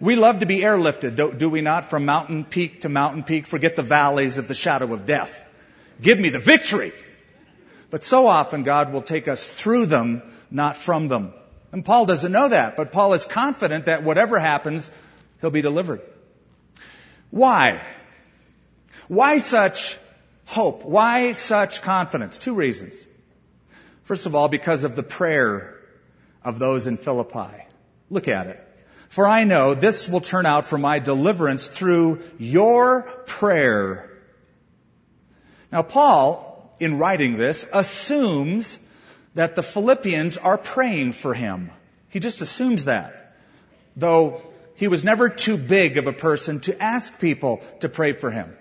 We 0.00 0.16
love 0.16 0.40
to 0.40 0.46
be 0.46 0.60
airlifted, 0.60 1.16
do, 1.16 1.34
do 1.34 1.50
we 1.50 1.60
not, 1.60 1.84
from 1.84 2.06
mountain 2.06 2.44
peak 2.44 2.80
to 2.80 2.88
mountain 2.88 3.22
peak? 3.22 3.46
Forget 3.46 3.76
the 3.76 3.82
valleys 3.82 4.38
of 4.38 4.48
the 4.48 4.54
shadow 4.54 4.92
of 4.94 5.04
death. 5.04 5.46
Give 6.00 6.18
me 6.18 6.30
the 6.30 6.38
victory. 6.38 6.92
But 7.90 8.02
so 8.02 8.26
often 8.26 8.62
God 8.62 8.92
will 8.92 9.02
take 9.02 9.28
us 9.28 9.46
through 9.46 9.86
them, 9.86 10.22
not 10.50 10.76
from 10.76 11.08
them. 11.08 11.34
And 11.72 11.84
Paul 11.84 12.06
doesn't 12.06 12.32
know 12.32 12.48
that, 12.48 12.76
but 12.76 12.92
Paul 12.92 13.14
is 13.14 13.26
confident 13.26 13.86
that 13.86 14.02
whatever 14.02 14.38
happens, 14.38 14.90
he'll 15.40 15.50
be 15.50 15.62
delivered. 15.62 16.00
Why? 17.30 17.80
Why 19.06 19.38
such 19.38 19.96
hope? 20.46 20.84
Why 20.84 21.32
such 21.32 21.82
confidence? 21.82 22.38
Two 22.38 22.54
reasons. 22.54 23.06
First 24.02 24.26
of 24.26 24.34
all, 24.34 24.48
because 24.48 24.82
of 24.82 24.96
the 24.96 25.04
prayer 25.04 25.78
of 26.42 26.58
those 26.58 26.86
in 26.86 26.96
Philippi. 26.96 27.64
Look 28.08 28.26
at 28.26 28.48
it. 28.48 28.66
For 29.08 29.26
I 29.26 29.44
know 29.44 29.74
this 29.74 30.08
will 30.08 30.20
turn 30.20 30.46
out 30.46 30.64
for 30.64 30.78
my 30.78 30.98
deliverance 30.98 31.66
through 31.66 32.20
your 32.38 33.02
prayer. 33.26 34.10
Now 35.70 35.82
Paul, 35.82 36.74
in 36.80 36.98
writing 36.98 37.36
this, 37.36 37.66
assumes 37.72 38.78
that 39.34 39.54
the 39.54 39.62
Philippians 39.62 40.38
are 40.38 40.58
praying 40.58 41.12
for 41.12 41.34
him. 41.34 41.70
He 42.08 42.20
just 42.20 42.40
assumes 42.40 42.86
that. 42.86 43.36
Though 43.96 44.42
he 44.76 44.88
was 44.88 45.04
never 45.04 45.28
too 45.28 45.56
big 45.56 45.98
of 45.98 46.06
a 46.06 46.12
person 46.12 46.60
to 46.60 46.82
ask 46.82 47.20
people 47.20 47.62
to 47.80 47.88
pray 47.88 48.12
for 48.12 48.30
him. 48.30 48.56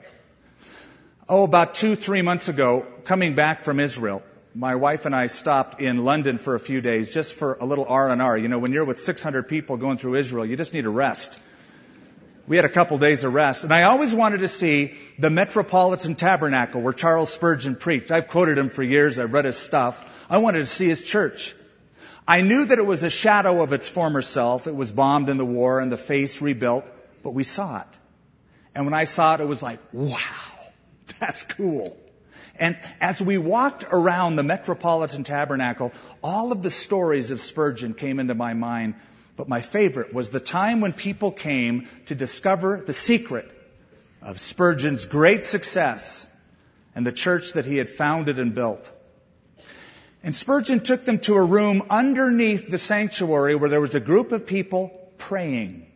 Oh, 1.27 1.43
about 1.43 1.75
two, 1.75 1.95
three 1.95 2.21
months 2.21 2.49
ago, 2.49 2.85
coming 3.05 3.35
back 3.35 3.61
from 3.61 3.79
Israel, 3.79 4.23
my 4.55 4.75
wife 4.75 5.05
and 5.05 5.15
I 5.15 5.27
stopped 5.27 5.79
in 5.79 6.03
London 6.03 6.37
for 6.37 6.55
a 6.55 6.59
few 6.59 6.81
days 6.81 7.13
just 7.13 7.35
for 7.35 7.57
a 7.61 7.65
little 7.65 7.85
R&R. 7.85 8.37
You 8.37 8.47
know, 8.47 8.59
when 8.59 8.71
you're 8.71 8.85
with 8.85 8.99
600 8.99 9.47
people 9.47 9.77
going 9.77 9.97
through 9.97 10.15
Israel, 10.15 10.45
you 10.45 10.57
just 10.57 10.73
need 10.73 10.85
a 10.85 10.89
rest. 10.89 11.39
We 12.49 12.55
had 12.55 12.65
a 12.65 12.69
couple 12.69 12.97
days 12.97 13.23
of 13.23 13.31
rest, 13.31 13.63
and 13.63 13.71
I 13.71 13.83
always 13.83 14.15
wanted 14.15 14.39
to 14.39 14.47
see 14.47 14.95
the 15.19 15.29
Metropolitan 15.29 16.15
Tabernacle 16.15 16.81
where 16.81 16.93
Charles 16.93 17.31
Spurgeon 17.31 17.75
preached. 17.75 18.09
I've 18.09 18.27
quoted 18.27 18.57
him 18.57 18.69
for 18.69 18.81
years. 18.81 19.19
I've 19.19 19.33
read 19.33 19.45
his 19.45 19.55
stuff. 19.55 20.25
I 20.31 20.39
wanted 20.39 20.59
to 20.59 20.65
see 20.65 20.87
his 20.87 21.03
church. 21.03 21.53
I 22.27 22.41
knew 22.41 22.65
that 22.65 22.79
it 22.79 22.85
was 22.87 23.03
a 23.03 23.11
shadow 23.11 23.61
of 23.61 23.71
its 23.71 23.87
former 23.87 24.23
self. 24.23 24.65
It 24.65 24.75
was 24.75 24.91
bombed 24.91 25.29
in 25.29 25.37
the 25.37 25.45
war 25.45 25.79
and 25.79 25.91
the 25.91 25.97
face 25.97 26.41
rebuilt, 26.41 26.85
but 27.21 27.35
we 27.35 27.43
saw 27.43 27.81
it. 27.81 27.99
And 28.73 28.83
when 28.85 28.95
I 28.95 29.03
saw 29.03 29.35
it, 29.35 29.41
it 29.41 29.47
was 29.47 29.61
like, 29.61 29.79
wow, 29.93 30.17
that's 31.19 31.43
cool. 31.43 31.95
And 32.55 32.79
as 32.99 33.21
we 33.21 33.37
walked 33.37 33.85
around 33.91 34.37
the 34.37 34.43
Metropolitan 34.43 35.23
Tabernacle, 35.23 35.91
all 36.23 36.51
of 36.51 36.63
the 36.63 36.71
stories 36.71 37.29
of 37.29 37.41
Spurgeon 37.41 37.93
came 37.93 38.19
into 38.19 38.33
my 38.33 38.55
mind 38.55 38.95
but 39.39 39.47
my 39.47 39.61
favorite 39.61 40.13
was 40.13 40.31
the 40.31 40.41
time 40.41 40.81
when 40.81 40.91
people 40.91 41.31
came 41.31 41.87
to 42.07 42.13
discover 42.13 42.83
the 42.85 42.91
secret 42.91 43.49
of 44.21 44.37
Spurgeon's 44.37 45.05
great 45.05 45.45
success 45.45 46.27
and 46.93 47.07
the 47.07 47.13
church 47.13 47.53
that 47.53 47.65
he 47.65 47.77
had 47.77 47.89
founded 47.89 48.37
and 48.37 48.53
built. 48.53 48.91
And 50.23 50.35
Spurgeon 50.35 50.81
took 50.81 51.05
them 51.05 51.19
to 51.19 51.35
a 51.35 51.45
room 51.45 51.83
underneath 51.89 52.67
the 52.69 52.77
sanctuary 52.77 53.55
where 53.55 53.69
there 53.69 53.79
was 53.79 53.95
a 53.95 54.01
group 54.01 54.33
of 54.33 54.45
people 54.45 54.91
praying. 55.17 55.89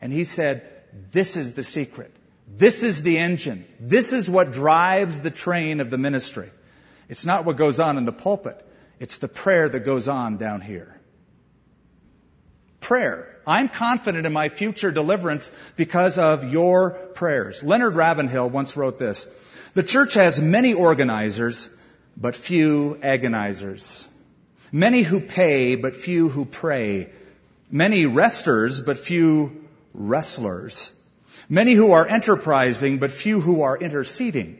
And 0.00 0.12
he 0.12 0.22
said, 0.22 0.62
this 1.10 1.36
is 1.36 1.54
the 1.54 1.64
secret. 1.64 2.14
This 2.46 2.84
is 2.84 3.02
the 3.02 3.18
engine. 3.18 3.64
This 3.80 4.12
is 4.12 4.30
what 4.30 4.52
drives 4.52 5.18
the 5.18 5.32
train 5.32 5.80
of 5.80 5.90
the 5.90 5.98
ministry. 5.98 6.50
It's 7.08 7.26
not 7.26 7.44
what 7.44 7.56
goes 7.56 7.80
on 7.80 7.98
in 7.98 8.04
the 8.04 8.12
pulpit. 8.12 8.64
It's 9.00 9.18
the 9.18 9.26
prayer 9.26 9.68
that 9.68 9.80
goes 9.80 10.06
on 10.06 10.36
down 10.36 10.60
here 10.60 10.97
prayer. 12.88 13.28
I'm 13.46 13.68
confident 13.68 14.24
in 14.26 14.32
my 14.32 14.48
future 14.48 14.90
deliverance 14.90 15.52
because 15.76 16.16
of 16.16 16.50
your 16.50 16.90
prayers. 16.90 17.62
Leonard 17.62 17.94
Ravenhill 17.94 18.48
once 18.48 18.78
wrote 18.78 18.98
this. 18.98 19.26
The 19.74 19.82
church 19.82 20.14
has 20.14 20.40
many 20.40 20.72
organizers, 20.72 21.68
but 22.16 22.34
few 22.34 22.98
agonizers. 23.02 24.08
Many 24.72 25.02
who 25.02 25.20
pay, 25.20 25.76
but 25.76 25.96
few 25.96 26.30
who 26.30 26.46
pray. 26.46 27.10
Many 27.70 28.06
resters, 28.06 28.80
but 28.80 28.96
few 28.96 29.68
wrestlers. 29.92 30.90
Many 31.46 31.74
who 31.74 31.92
are 31.92 32.06
enterprising, 32.06 32.98
but 32.98 33.12
few 33.12 33.42
who 33.42 33.60
are 33.62 33.76
interceding. 33.76 34.58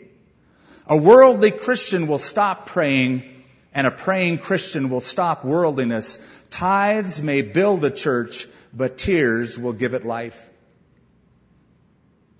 A 0.86 0.98
worldly 0.98 1.50
Christian 1.50 2.06
will 2.06 2.18
stop 2.18 2.66
praying 2.66 3.37
and 3.74 3.86
a 3.86 3.90
praying 3.90 4.38
Christian 4.38 4.90
will 4.90 5.00
stop 5.00 5.44
worldliness. 5.44 6.18
Tithes 6.50 7.22
may 7.22 7.42
build 7.42 7.84
a 7.84 7.90
church, 7.90 8.46
but 8.72 8.98
tears 8.98 9.58
will 9.58 9.72
give 9.72 9.94
it 9.94 10.04
life. 10.04 10.48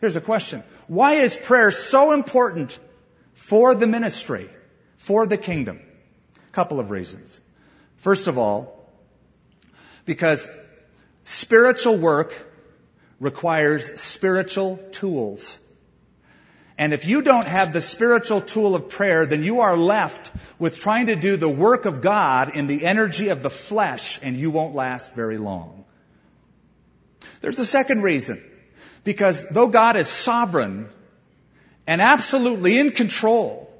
Here's 0.00 0.16
a 0.16 0.20
question. 0.20 0.62
Why 0.86 1.14
is 1.14 1.36
prayer 1.36 1.70
so 1.70 2.12
important 2.12 2.78
for 3.34 3.74
the 3.74 3.86
ministry, 3.86 4.48
for 4.96 5.26
the 5.26 5.36
kingdom? 5.36 5.80
A 6.36 6.52
couple 6.52 6.80
of 6.80 6.90
reasons. 6.90 7.40
First 7.96 8.28
of 8.28 8.38
all, 8.38 8.90
because 10.04 10.48
spiritual 11.24 11.96
work 11.96 12.32
requires 13.20 14.00
spiritual 14.00 14.78
tools. 14.92 15.58
And 16.78 16.94
if 16.94 17.04
you 17.06 17.22
don't 17.22 17.46
have 17.46 17.72
the 17.72 17.82
spiritual 17.82 18.40
tool 18.40 18.76
of 18.76 18.88
prayer, 18.88 19.26
then 19.26 19.42
you 19.42 19.60
are 19.60 19.76
left 19.76 20.30
with 20.60 20.78
trying 20.78 21.06
to 21.06 21.16
do 21.16 21.36
the 21.36 21.48
work 21.48 21.86
of 21.86 22.00
God 22.00 22.54
in 22.54 22.68
the 22.68 22.86
energy 22.86 23.28
of 23.28 23.42
the 23.42 23.50
flesh, 23.50 24.20
and 24.22 24.36
you 24.36 24.52
won't 24.52 24.76
last 24.76 25.16
very 25.16 25.38
long. 25.38 25.84
There's 27.40 27.58
a 27.58 27.64
second 27.64 28.02
reason. 28.02 28.42
Because 29.04 29.48
though 29.48 29.68
God 29.68 29.96
is 29.96 30.06
sovereign 30.06 30.88
and 31.86 32.00
absolutely 32.00 32.78
in 32.78 32.90
control 32.90 33.72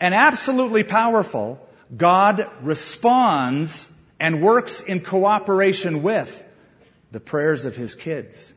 and 0.00 0.14
absolutely 0.14 0.82
powerful, 0.82 1.60
God 1.94 2.48
responds 2.62 3.90
and 4.18 4.42
works 4.42 4.80
in 4.82 5.00
cooperation 5.00 6.02
with 6.02 6.42
the 7.10 7.20
prayers 7.20 7.66
of 7.66 7.76
His 7.76 7.94
kids. 7.94 8.54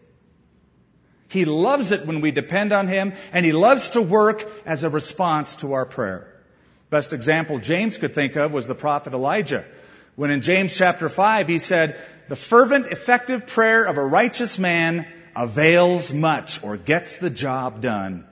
He 1.36 1.46
loves 1.46 1.92
it 1.92 2.08
when 2.08 2.22
we 2.22 2.32
depend 2.32 2.72
on 2.72 2.88
Him, 2.88 3.14
and 3.32 3.46
He 3.46 3.52
loves 3.52 3.90
to 3.90 4.02
work 4.02 4.50
as 4.66 4.84
a 4.84 4.90
response 4.90 5.58
to 5.58 5.74
our 5.74 5.86
prayer. 5.86 6.34
Best 6.90 7.14
example 7.14 7.60
James 7.60 7.98
could 7.98 8.16
think 8.16 8.36
of 8.36 8.54
was 8.54 8.68
the 8.68 8.74
prophet 8.74 9.14
Elijah. 9.14 9.66
When 10.16 10.32
in 10.32 10.42
James 10.42 10.76
chapter 10.76 11.10
5 11.10 11.48
he 11.48 11.58
said, 11.58 12.00
the 12.30 12.36
fervent, 12.36 12.88
effective 12.88 13.48
prayer 13.48 13.84
of 13.84 13.98
a 13.98 14.06
righteous 14.06 14.58
man 14.58 15.06
avails 15.36 16.14
much 16.14 16.64
or 16.64 16.78
gets 16.78 17.18
the 17.18 17.30
job 17.30 17.82
done. 17.82 18.26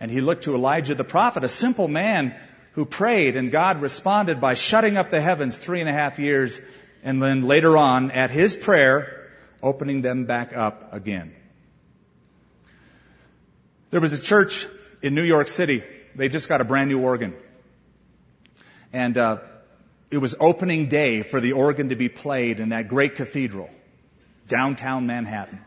And 0.00 0.10
he 0.10 0.20
looked 0.20 0.44
to 0.44 0.54
Elijah 0.54 0.94
the 0.94 1.04
prophet, 1.04 1.44
a 1.44 1.48
simple 1.48 1.86
man 1.86 2.34
who 2.72 2.84
prayed 2.84 3.36
and 3.36 3.52
God 3.52 3.80
responded 3.80 4.40
by 4.40 4.54
shutting 4.54 4.96
up 4.96 5.10
the 5.10 5.20
heavens 5.20 5.56
three 5.56 5.80
and 5.80 5.88
a 5.88 5.92
half 5.92 6.18
years 6.18 6.60
and 7.04 7.22
then 7.22 7.42
later 7.42 7.76
on, 7.76 8.10
at 8.10 8.30
his 8.30 8.56
prayer, 8.56 9.30
opening 9.62 10.00
them 10.00 10.24
back 10.24 10.56
up 10.56 10.92
again. 10.92 11.32
There 13.90 14.00
was 14.00 14.12
a 14.12 14.20
church 14.20 14.66
in 15.00 15.14
New 15.14 15.22
York 15.22 15.48
City. 15.48 15.82
They 16.14 16.28
just 16.28 16.48
got 16.48 16.60
a 16.60 16.64
brand 16.64 16.90
new 16.90 17.00
organ. 17.00 17.34
And 18.92 19.16
uh, 19.16 19.38
it 20.10 20.18
was 20.18 20.34
opening 20.38 20.88
day 20.88 21.22
for 21.22 21.40
the 21.40 21.52
organ 21.52 21.88
to 21.88 21.96
be 21.96 22.08
played 22.08 22.60
in 22.60 22.70
that 22.70 22.88
great 22.88 23.14
cathedral, 23.14 23.70
downtown 24.46 25.06
Manhattan. 25.06 25.60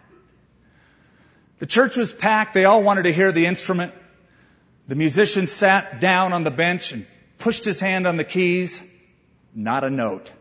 The 1.60 1.66
church 1.66 1.98
was 1.98 2.14
packed. 2.14 2.54
They 2.54 2.66
all 2.66 2.84
wanted 2.84 3.04
to 3.04 3.14
hear 3.14 3.32
the 3.32 3.46
instrument. 3.48 3.94
The 4.88 4.96
musician 4.96 5.48
sat 5.48 6.00
down 6.00 6.34
on 6.34 6.44
the 6.44 6.52
bench 6.52 6.92
and 6.92 7.06
pushed 7.40 7.66
his 7.66 7.80
hand 7.80 8.06
on 8.06 8.18
the 8.18 8.24
keys. 8.24 8.84
Not 9.56 9.84
a 9.84 9.90
note. 9.90 10.32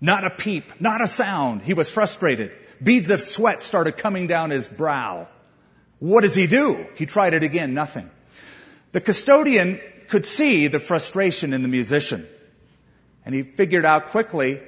Not 0.00 0.24
a 0.24 0.30
peep. 0.30 0.80
Not 0.80 1.02
a 1.02 1.06
sound. 1.06 1.62
He 1.62 1.74
was 1.74 1.90
frustrated. 1.90 2.52
Beads 2.82 3.10
of 3.10 3.20
sweat 3.20 3.62
started 3.62 3.96
coming 3.96 4.26
down 4.26 4.50
his 4.50 4.68
brow. 4.68 5.28
What 6.02 6.22
does 6.22 6.34
he 6.34 6.48
do? 6.48 6.84
He 6.96 7.06
tried 7.06 7.32
it 7.32 7.44
again. 7.44 7.74
Nothing. 7.74 8.10
The 8.90 9.00
custodian 9.00 9.80
could 10.08 10.26
see 10.26 10.66
the 10.66 10.80
frustration 10.80 11.52
in 11.52 11.62
the 11.62 11.68
musician. 11.68 12.26
And 13.24 13.32
he 13.32 13.44
figured 13.44 13.84
out 13.84 14.06
quickly 14.06 14.60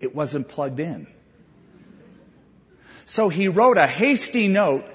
it 0.00 0.14
wasn't 0.14 0.48
plugged 0.48 0.80
in. 0.80 1.06
So 3.04 3.28
he 3.28 3.48
wrote 3.48 3.76
a 3.76 3.86
hasty 3.86 4.48
note 4.48 4.86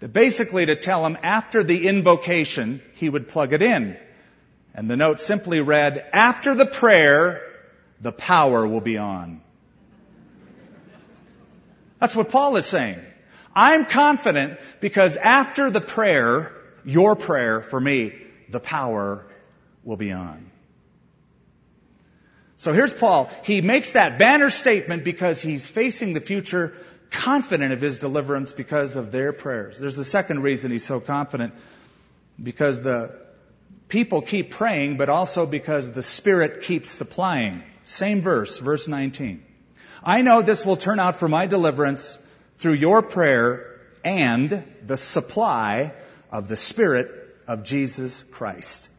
that 0.00 0.12
basically 0.12 0.66
to 0.66 0.76
tell 0.76 1.06
him 1.06 1.16
after 1.22 1.64
the 1.64 1.88
invocation, 1.88 2.82
he 2.96 3.08
would 3.08 3.28
plug 3.28 3.54
it 3.54 3.62
in. 3.62 3.96
And 4.74 4.90
the 4.90 4.96
note 4.98 5.20
simply 5.20 5.62
read, 5.62 6.04
after 6.12 6.54
the 6.54 6.66
prayer, 6.66 7.40
the 8.02 8.12
power 8.12 8.68
will 8.68 8.82
be 8.82 8.98
on. 8.98 9.40
That's 11.98 12.14
what 12.14 12.28
Paul 12.28 12.56
is 12.56 12.66
saying. 12.66 13.00
I'm 13.56 13.86
confident 13.86 14.60
because 14.80 15.16
after 15.16 15.70
the 15.70 15.80
prayer, 15.80 16.52
your 16.84 17.16
prayer 17.16 17.62
for 17.62 17.80
me, 17.80 18.12
the 18.50 18.60
power 18.60 19.26
will 19.82 19.96
be 19.96 20.12
on. 20.12 20.50
So 22.58 22.74
here's 22.74 22.92
Paul. 22.92 23.30
He 23.44 23.62
makes 23.62 23.92
that 23.92 24.18
banner 24.18 24.50
statement 24.50 25.04
because 25.04 25.40
he's 25.40 25.66
facing 25.66 26.12
the 26.12 26.20
future 26.20 26.74
confident 27.10 27.72
of 27.72 27.80
his 27.80 27.98
deliverance 27.98 28.52
because 28.52 28.96
of 28.96 29.10
their 29.10 29.32
prayers. 29.32 29.78
There's 29.78 29.96
a 29.96 30.04
second 30.04 30.42
reason 30.42 30.70
he's 30.70 30.84
so 30.84 31.00
confident 31.00 31.54
because 32.42 32.82
the 32.82 33.18
people 33.88 34.20
keep 34.20 34.50
praying, 34.50 34.98
but 34.98 35.08
also 35.08 35.46
because 35.46 35.92
the 35.92 36.02
Spirit 36.02 36.62
keeps 36.62 36.90
supplying. 36.90 37.62
Same 37.84 38.20
verse, 38.20 38.58
verse 38.58 38.86
19. 38.86 39.42
I 40.02 40.20
know 40.20 40.42
this 40.42 40.66
will 40.66 40.76
turn 40.76 41.00
out 41.00 41.16
for 41.16 41.28
my 41.28 41.46
deliverance 41.46 42.18
through 42.58 42.74
your 42.74 43.02
prayer 43.02 43.80
and 44.04 44.64
the 44.84 44.96
supply 44.96 45.92
of 46.30 46.48
the 46.48 46.56
Spirit 46.56 47.10
of 47.46 47.64
Jesus 47.64 48.22
Christ. 48.22 48.90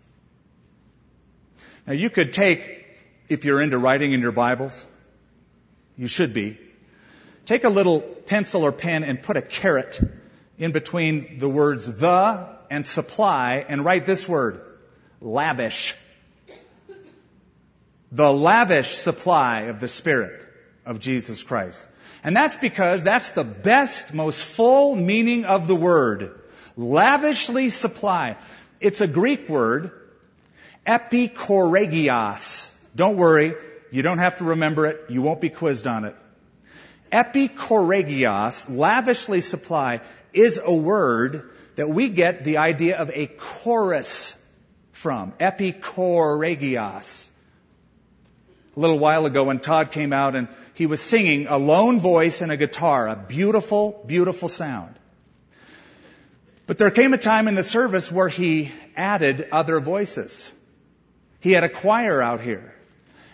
Now 1.85 1.93
you 1.93 2.09
could 2.09 2.33
take, 2.33 2.85
if 3.29 3.45
you're 3.45 3.61
into 3.61 3.77
writing 3.77 4.11
in 4.11 4.21
your 4.21 4.31
Bibles, 4.31 4.85
you 5.97 6.07
should 6.07 6.33
be, 6.33 6.59
take 7.45 7.63
a 7.63 7.69
little 7.69 8.01
pencil 8.01 8.63
or 8.63 8.71
pen 8.71 9.03
and 9.03 9.21
put 9.21 9.37
a 9.37 9.41
caret 9.41 9.99
in 10.57 10.71
between 10.71 11.37
the 11.37 11.49
words 11.49 11.99
the 11.99 12.47
and 12.69 12.85
supply 12.85 13.65
and 13.67 13.83
write 13.85 14.05
this 14.05 14.27
word, 14.27 14.61
lavish. 15.21 15.95
The 18.11 18.31
lavish 18.31 18.95
supply 18.95 19.61
of 19.61 19.79
the 19.79 19.87
Spirit 19.87 20.45
of 20.85 20.99
Jesus 20.99 21.43
Christ. 21.43 21.87
And 22.23 22.35
that's 22.35 22.57
because 22.57 23.03
that's 23.03 23.31
the 23.31 23.43
best, 23.43 24.13
most 24.13 24.45
full 24.45 24.95
meaning 24.95 25.45
of 25.45 25.67
the 25.67 25.75
word. 25.75 26.39
Lavishly 26.75 27.69
supply. 27.69 28.37
It's 28.79 29.01
a 29.01 29.07
Greek 29.07 29.49
word, 29.49 29.91
epikoregios. 30.85 32.73
Don't 32.95 33.17
worry, 33.17 33.55
you 33.91 34.01
don't 34.01 34.19
have 34.19 34.37
to 34.37 34.43
remember 34.43 34.85
it. 34.85 35.05
You 35.09 35.21
won't 35.21 35.41
be 35.41 35.49
quizzed 35.49 35.87
on 35.87 36.05
it. 36.05 36.15
Epikoregios, 37.11 38.69
lavishly 38.69 39.41
supply, 39.41 40.01
is 40.33 40.59
a 40.63 40.73
word 40.73 41.49
that 41.75 41.89
we 41.89 42.09
get 42.09 42.43
the 42.43 42.57
idea 42.57 42.97
of 42.97 43.09
a 43.11 43.27
chorus 43.27 44.33
from. 44.91 45.31
Epikoregios. 45.39 47.29
A 48.77 48.79
little 48.79 48.99
while 48.99 49.25
ago 49.25 49.45
when 49.45 49.59
Todd 49.59 49.91
came 49.91 50.13
out 50.13 50.35
and 50.35 50.47
he 50.75 50.85
was 50.85 51.01
singing 51.01 51.47
a 51.47 51.57
lone 51.57 51.99
voice 51.99 52.43
and 52.43 52.51
a 52.51 52.57
guitar, 52.57 53.07
a 53.07 53.15
beautiful, 53.15 54.03
beautiful 54.05 54.49
sound. 54.49 54.93
But 56.67 56.77
there 56.77 56.91
came 56.91 57.11
a 57.15 57.17
time 57.17 57.47
in 57.47 57.55
the 57.55 57.63
service 57.63 58.11
where 58.11 58.27
he 58.27 58.71
added 58.95 59.47
other 59.51 59.79
voices. 59.79 60.51
He 61.39 61.53
had 61.53 61.63
a 61.63 61.69
choir 61.69 62.21
out 62.21 62.41
here. 62.41 62.75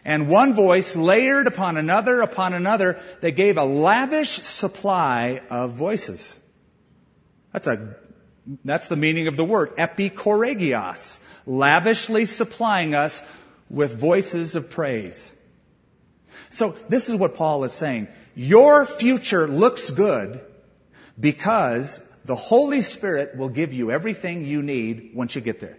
And 0.05 0.29
one 0.29 0.53
voice 0.53 0.95
layered 0.95 1.47
upon 1.47 1.75
another 1.75 2.21
upon 2.21 2.53
another 2.53 3.01
that 3.19 3.31
gave 3.31 3.57
a 3.57 3.65
lavish 3.65 4.29
supply 4.29 5.41
of 5.49 5.73
voices. 5.73 6.39
That's 7.51 7.67
a, 7.67 7.95
that's 8.63 8.87
the 8.87 8.95
meaning 8.95 9.27
of 9.27 9.35
the 9.35 9.43
word, 9.43 9.75
epikoregios. 9.75 11.19
Lavishly 11.45 12.23
supplying 12.23 12.95
us 12.95 13.21
with 13.69 13.99
voices 13.99 14.55
of 14.55 14.69
praise. 14.69 15.32
So 16.53 16.75
this 16.87 17.09
is 17.09 17.15
what 17.15 17.35
Paul 17.35 17.63
is 17.63 17.73
saying. 17.73 18.07
Your 18.35 18.85
future 18.85 19.47
looks 19.47 19.89
good 19.89 20.41
because 21.19 22.07
the 22.25 22.35
Holy 22.35 22.81
Spirit 22.81 23.37
will 23.37 23.49
give 23.49 23.73
you 23.73 23.91
everything 23.91 24.45
you 24.45 24.61
need 24.61 25.11
once 25.13 25.35
you 25.35 25.41
get 25.41 25.59
there. 25.59 25.77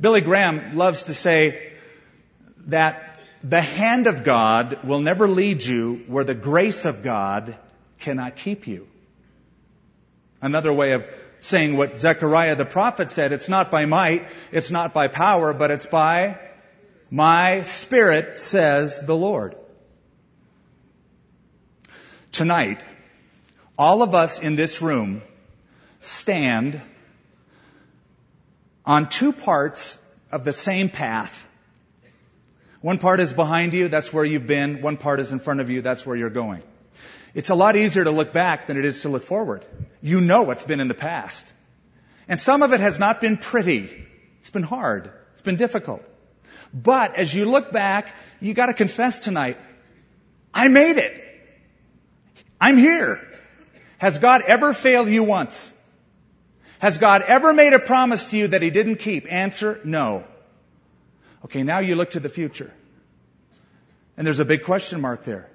Billy 0.00 0.20
Graham 0.20 0.76
loves 0.76 1.04
to 1.04 1.14
say 1.14 1.72
that 2.66 3.20
the 3.42 3.60
hand 3.60 4.08
of 4.08 4.24
God 4.24 4.84
will 4.84 5.00
never 5.00 5.28
lead 5.28 5.64
you 5.64 6.04
where 6.08 6.24
the 6.24 6.34
grace 6.34 6.84
of 6.84 7.02
God 7.02 7.56
cannot 8.00 8.36
keep 8.36 8.66
you. 8.66 8.88
Another 10.42 10.72
way 10.72 10.92
of 10.92 11.08
saying 11.40 11.76
what 11.76 11.96
Zechariah 11.96 12.56
the 12.56 12.64
prophet 12.64 13.10
said, 13.12 13.32
it's 13.32 13.48
not 13.48 13.70
by 13.70 13.86
might, 13.86 14.26
it's 14.50 14.72
not 14.72 14.92
by 14.92 15.06
power, 15.08 15.52
but 15.52 15.70
it's 15.70 15.86
by 15.86 16.38
my 17.10 17.62
spirit, 17.62 18.38
says 18.38 19.04
the 19.04 19.16
Lord. 19.16 19.56
Tonight, 22.32 22.80
all 23.78 24.02
of 24.02 24.14
us 24.14 24.40
in 24.40 24.56
this 24.56 24.82
room 24.82 25.22
stand 26.00 26.80
on 28.84 29.08
two 29.08 29.32
parts 29.32 29.98
of 30.30 30.44
the 30.44 30.52
same 30.52 30.88
path. 30.88 31.46
One 32.80 32.98
part 32.98 33.20
is 33.20 33.32
behind 33.32 33.72
you, 33.72 33.88
that's 33.88 34.12
where 34.12 34.24
you've 34.24 34.46
been. 34.46 34.82
One 34.82 34.96
part 34.96 35.20
is 35.20 35.32
in 35.32 35.38
front 35.38 35.60
of 35.60 35.70
you, 35.70 35.82
that's 35.82 36.06
where 36.06 36.16
you're 36.16 36.30
going. 36.30 36.62
It's 37.34 37.50
a 37.50 37.54
lot 37.54 37.76
easier 37.76 38.04
to 38.04 38.10
look 38.10 38.32
back 38.32 38.66
than 38.66 38.76
it 38.76 38.84
is 38.84 39.02
to 39.02 39.08
look 39.08 39.24
forward. 39.24 39.66
You 40.00 40.20
know 40.20 40.42
what's 40.42 40.64
been 40.64 40.80
in 40.80 40.88
the 40.88 40.94
past. 40.94 41.46
And 42.28 42.40
some 42.40 42.62
of 42.62 42.72
it 42.72 42.80
has 42.80 43.00
not 43.00 43.20
been 43.20 43.36
pretty. 43.36 44.06
It's 44.40 44.50
been 44.50 44.62
hard. 44.62 45.10
It's 45.32 45.42
been 45.42 45.56
difficult. 45.56 46.02
But 46.72 47.14
as 47.14 47.34
you 47.34 47.50
look 47.50 47.72
back, 47.72 48.14
you 48.40 48.54
gotta 48.54 48.74
confess 48.74 49.18
tonight, 49.18 49.58
I 50.52 50.68
made 50.68 50.96
it. 50.96 51.24
I'm 52.60 52.76
here. 52.76 53.20
Has 53.98 54.18
God 54.18 54.42
ever 54.42 54.72
failed 54.72 55.08
you 55.08 55.24
once? 55.24 55.72
Has 56.78 56.98
God 56.98 57.22
ever 57.22 57.52
made 57.52 57.72
a 57.72 57.78
promise 57.78 58.30
to 58.30 58.38
you 58.38 58.48
that 58.48 58.62
He 58.62 58.70
didn't 58.70 58.96
keep? 58.96 59.30
Answer, 59.32 59.80
no. 59.84 60.24
Okay, 61.44 61.62
now 61.62 61.80
you 61.80 61.96
look 61.96 62.10
to 62.10 62.20
the 62.20 62.28
future. 62.28 62.72
And 64.16 64.26
there's 64.26 64.40
a 64.40 64.44
big 64.44 64.64
question 64.64 65.00
mark 65.00 65.24
there. 65.24 65.48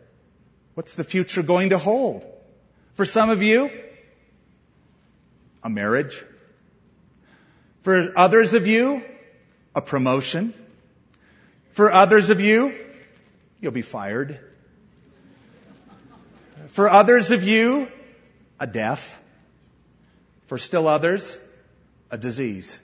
What's 0.73 0.95
the 0.95 1.03
future 1.03 1.43
going 1.43 1.69
to 1.69 1.77
hold? 1.77 2.25
For 2.95 3.05
some 3.05 3.29
of 3.29 3.41
you, 3.41 3.69
a 5.63 5.69
marriage. 5.69 6.21
For 7.81 8.17
others 8.17 8.53
of 8.53 8.67
you, 8.67 9.03
a 9.75 9.81
promotion. 9.81 10.53
For 11.73 11.91
others 11.91 12.29
of 12.29 12.39
you, 12.39 12.73
you'll 13.59 13.71
be 13.71 13.81
fired. 13.81 14.39
For 16.67 16.87
others 16.87 17.31
of 17.31 17.43
you, 17.43 17.87
a 18.59 18.67
death. 18.67 19.19
For 20.45 20.57
still 20.57 20.87
others, 20.87 21.37
a 22.11 22.17
disease. 22.17 22.79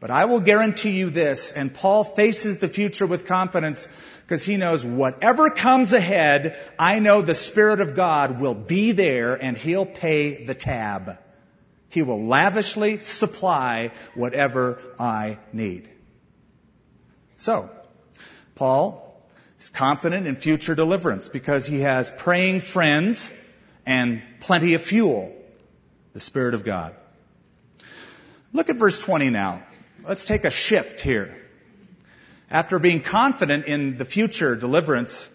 But 0.00 0.10
I 0.10 0.24
will 0.24 0.40
guarantee 0.40 0.92
you 0.92 1.10
this, 1.10 1.52
and 1.52 1.72
Paul 1.72 2.04
faces 2.04 2.56
the 2.56 2.68
future 2.68 3.06
with 3.06 3.26
confidence 3.26 3.86
because 4.22 4.44
he 4.44 4.56
knows 4.56 4.84
whatever 4.84 5.50
comes 5.50 5.92
ahead, 5.92 6.58
I 6.78 7.00
know 7.00 7.20
the 7.20 7.34
Spirit 7.34 7.80
of 7.80 7.94
God 7.94 8.40
will 8.40 8.54
be 8.54 8.92
there 8.92 9.34
and 9.34 9.56
he'll 9.56 9.86
pay 9.86 10.44
the 10.44 10.54
tab. 10.54 11.18
He 11.90 12.02
will 12.02 12.26
lavishly 12.26 12.98
supply 13.00 13.90
whatever 14.14 14.80
I 14.98 15.38
need. 15.52 15.91
So, 17.36 17.70
Paul 18.54 19.20
is 19.58 19.70
confident 19.70 20.26
in 20.26 20.36
future 20.36 20.74
deliverance 20.74 21.28
because 21.28 21.66
he 21.66 21.80
has 21.80 22.10
praying 22.10 22.60
friends 22.60 23.32
and 23.86 24.22
plenty 24.40 24.74
of 24.74 24.82
fuel, 24.82 25.32
the 26.12 26.20
Spirit 26.20 26.54
of 26.54 26.64
God. 26.64 26.94
Look 28.52 28.68
at 28.68 28.76
verse 28.76 28.98
20 28.98 29.30
now. 29.30 29.62
Let's 30.04 30.24
take 30.24 30.44
a 30.44 30.50
shift 30.50 31.00
here. 31.00 31.36
After 32.50 32.78
being 32.78 33.00
confident 33.00 33.66
in 33.66 33.96
the 33.96 34.04
future 34.04 34.54
deliverance, 34.56 35.30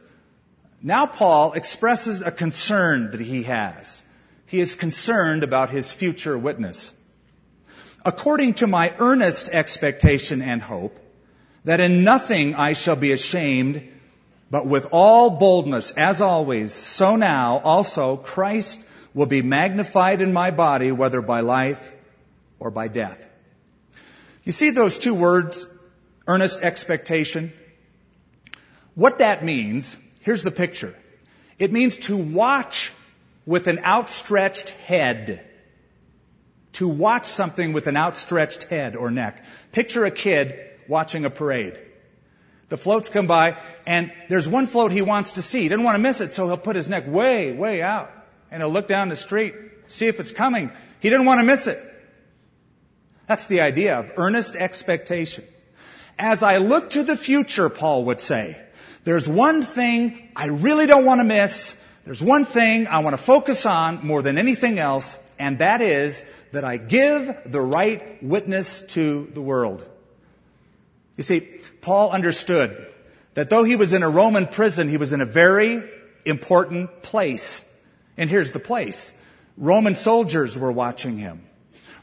now 0.82 1.08
Paul 1.08 1.54
expresses 1.54 2.22
a 2.22 2.32
concern 2.32 3.12
that 3.12 3.20
he 3.20 3.44
has. 3.44 4.04
He 4.46 4.60
is 4.60 4.76
concerned 4.76 5.44
about 5.44 5.70
his 5.70 5.92
future 5.92 6.38
witness. 6.38 6.94
According 8.06 8.56
to 8.56 8.68
my 8.68 8.94
earnest 9.00 9.50
expectation 9.50 10.42
and 10.42 10.62
hope, 10.62 10.98
that 11.68 11.82
in 11.82 12.06
nothing 12.06 12.56
I 12.56 12.72
shall 12.72 12.96
be 12.96 13.12
ashamed, 13.12 13.86
but 14.50 14.66
with 14.66 14.88
all 14.94 15.32
boldness, 15.32 15.92
as 15.92 16.22
always, 16.22 16.72
so 16.72 17.18
now 17.18 17.58
also 17.62 18.16
Christ 18.16 18.82
will 19.14 19.26
be 19.26 19.42
magnified 19.42 20.22
in 20.22 20.32
my 20.32 20.52
body, 20.52 20.94
whether 20.94 21.22
by 21.22 21.42
life 21.42 21.92
or 22.58 22.72
by 22.72 22.88
death. 22.88 23.28
You 24.46 24.54
see 24.54 24.70
those 24.70 24.98
two 24.98 25.14
words, 25.14 25.68
earnest 26.26 26.62
expectation? 26.62 27.52
What 28.96 29.18
that 29.18 29.44
means, 29.44 29.98
here's 30.22 30.44
the 30.44 30.52
picture. 30.52 30.96
It 31.60 31.74
means 31.74 31.98
to 32.08 32.16
watch 32.16 32.94
with 33.46 33.68
an 33.68 33.80
outstretched 33.80 34.70
head. 34.70 35.46
To 36.74 36.88
watch 36.88 37.26
something 37.26 37.74
with 37.74 37.88
an 37.88 37.98
outstretched 37.98 38.64
head 38.64 38.96
or 38.96 39.12
neck. 39.12 39.44
Picture 39.74 40.06
a 40.06 40.12
kid 40.12 40.67
watching 40.88 41.26
a 41.26 41.30
parade. 41.30 41.78
The 42.70 42.78
floats 42.78 43.10
come 43.10 43.28
by, 43.28 43.58
and 43.86 44.12
there's 44.28 44.48
one 44.48 44.66
float 44.66 44.92
he 44.92 45.02
wants 45.02 45.34
to 45.34 45.42
see. 45.42 45.62
He 45.62 45.70
doesn't 45.70 45.86
want 45.86 45.96
to 45.96 46.00
miss 46.00 46.20
it, 46.20 46.34
so 46.34 46.48
he'll 46.48 46.58
put 46.58 46.76
his 46.76 46.90
neck 46.90 47.08
way, 47.08 47.54
way 47.54 47.82
out. 47.82 48.12
And 48.52 48.62
he'll 48.62 48.72
look 48.72 48.88
down 48.88 49.10
the 49.10 49.16
street, 49.16 49.56
see 49.88 50.08
if 50.08 50.20
it's 50.20 50.32
coming. 50.32 50.72
He 51.00 51.10
didn't 51.10 51.26
want 51.26 51.40
to 51.40 51.46
miss 51.46 51.68
it. 51.68 51.80
That's 53.28 53.48
the 53.48 53.62
idea 53.62 54.00
of 54.00 54.14
earnest 54.18 54.56
expectation. 54.56 55.46
As 56.20 56.44
I 56.44 56.58
look 56.58 56.92
to 56.92 57.04
the 57.04 57.16
future, 57.16 57.70
Paul 57.70 58.06
would 58.06 58.20
say, 58.20 58.62
there's 59.04 59.30
one 59.30 59.62
thing 59.62 60.30
I 60.36 60.48
really 60.48 60.88
don't 60.88 61.06
want 61.06 61.22
to 61.22 61.26
miss. 61.26 61.80
There's 62.06 62.24
one 62.24 62.44
thing 62.44 62.88
I 62.88 63.00
want 63.00 63.14
to 63.14 63.22
focus 63.22 63.66
on 63.66 64.06
more 64.06 64.22
than 64.22 64.38
anything 64.38 64.80
else, 64.80 65.20
and 65.40 65.60
that 65.60 65.82
is 65.82 66.26
that 66.52 66.64
I 66.64 66.78
give 66.78 67.44
the 67.46 67.62
right 67.62 68.22
witness 68.24 68.82
to 68.94 69.30
the 69.34 69.42
world. 69.42 69.86
You 71.18 71.24
see, 71.24 71.42
Paul 71.82 72.12
understood 72.12 72.88
that 73.34 73.50
though 73.50 73.64
he 73.64 73.76
was 73.76 73.92
in 73.92 74.04
a 74.04 74.10
Roman 74.10 74.48
prison, 74.48 74.88
he 74.88 74.98
was 74.98 75.14
in 75.14 75.22
a 75.22 75.26
very 75.26 75.84
important 76.26 77.02
place. 77.02 77.68
And 78.16 78.30
here's 78.30 78.52
the 78.52 78.60
place. 78.60 79.12
Roman 79.58 79.96
soldiers 79.96 80.58
were 80.58 80.72
watching 80.72 81.18
him. 81.18 81.42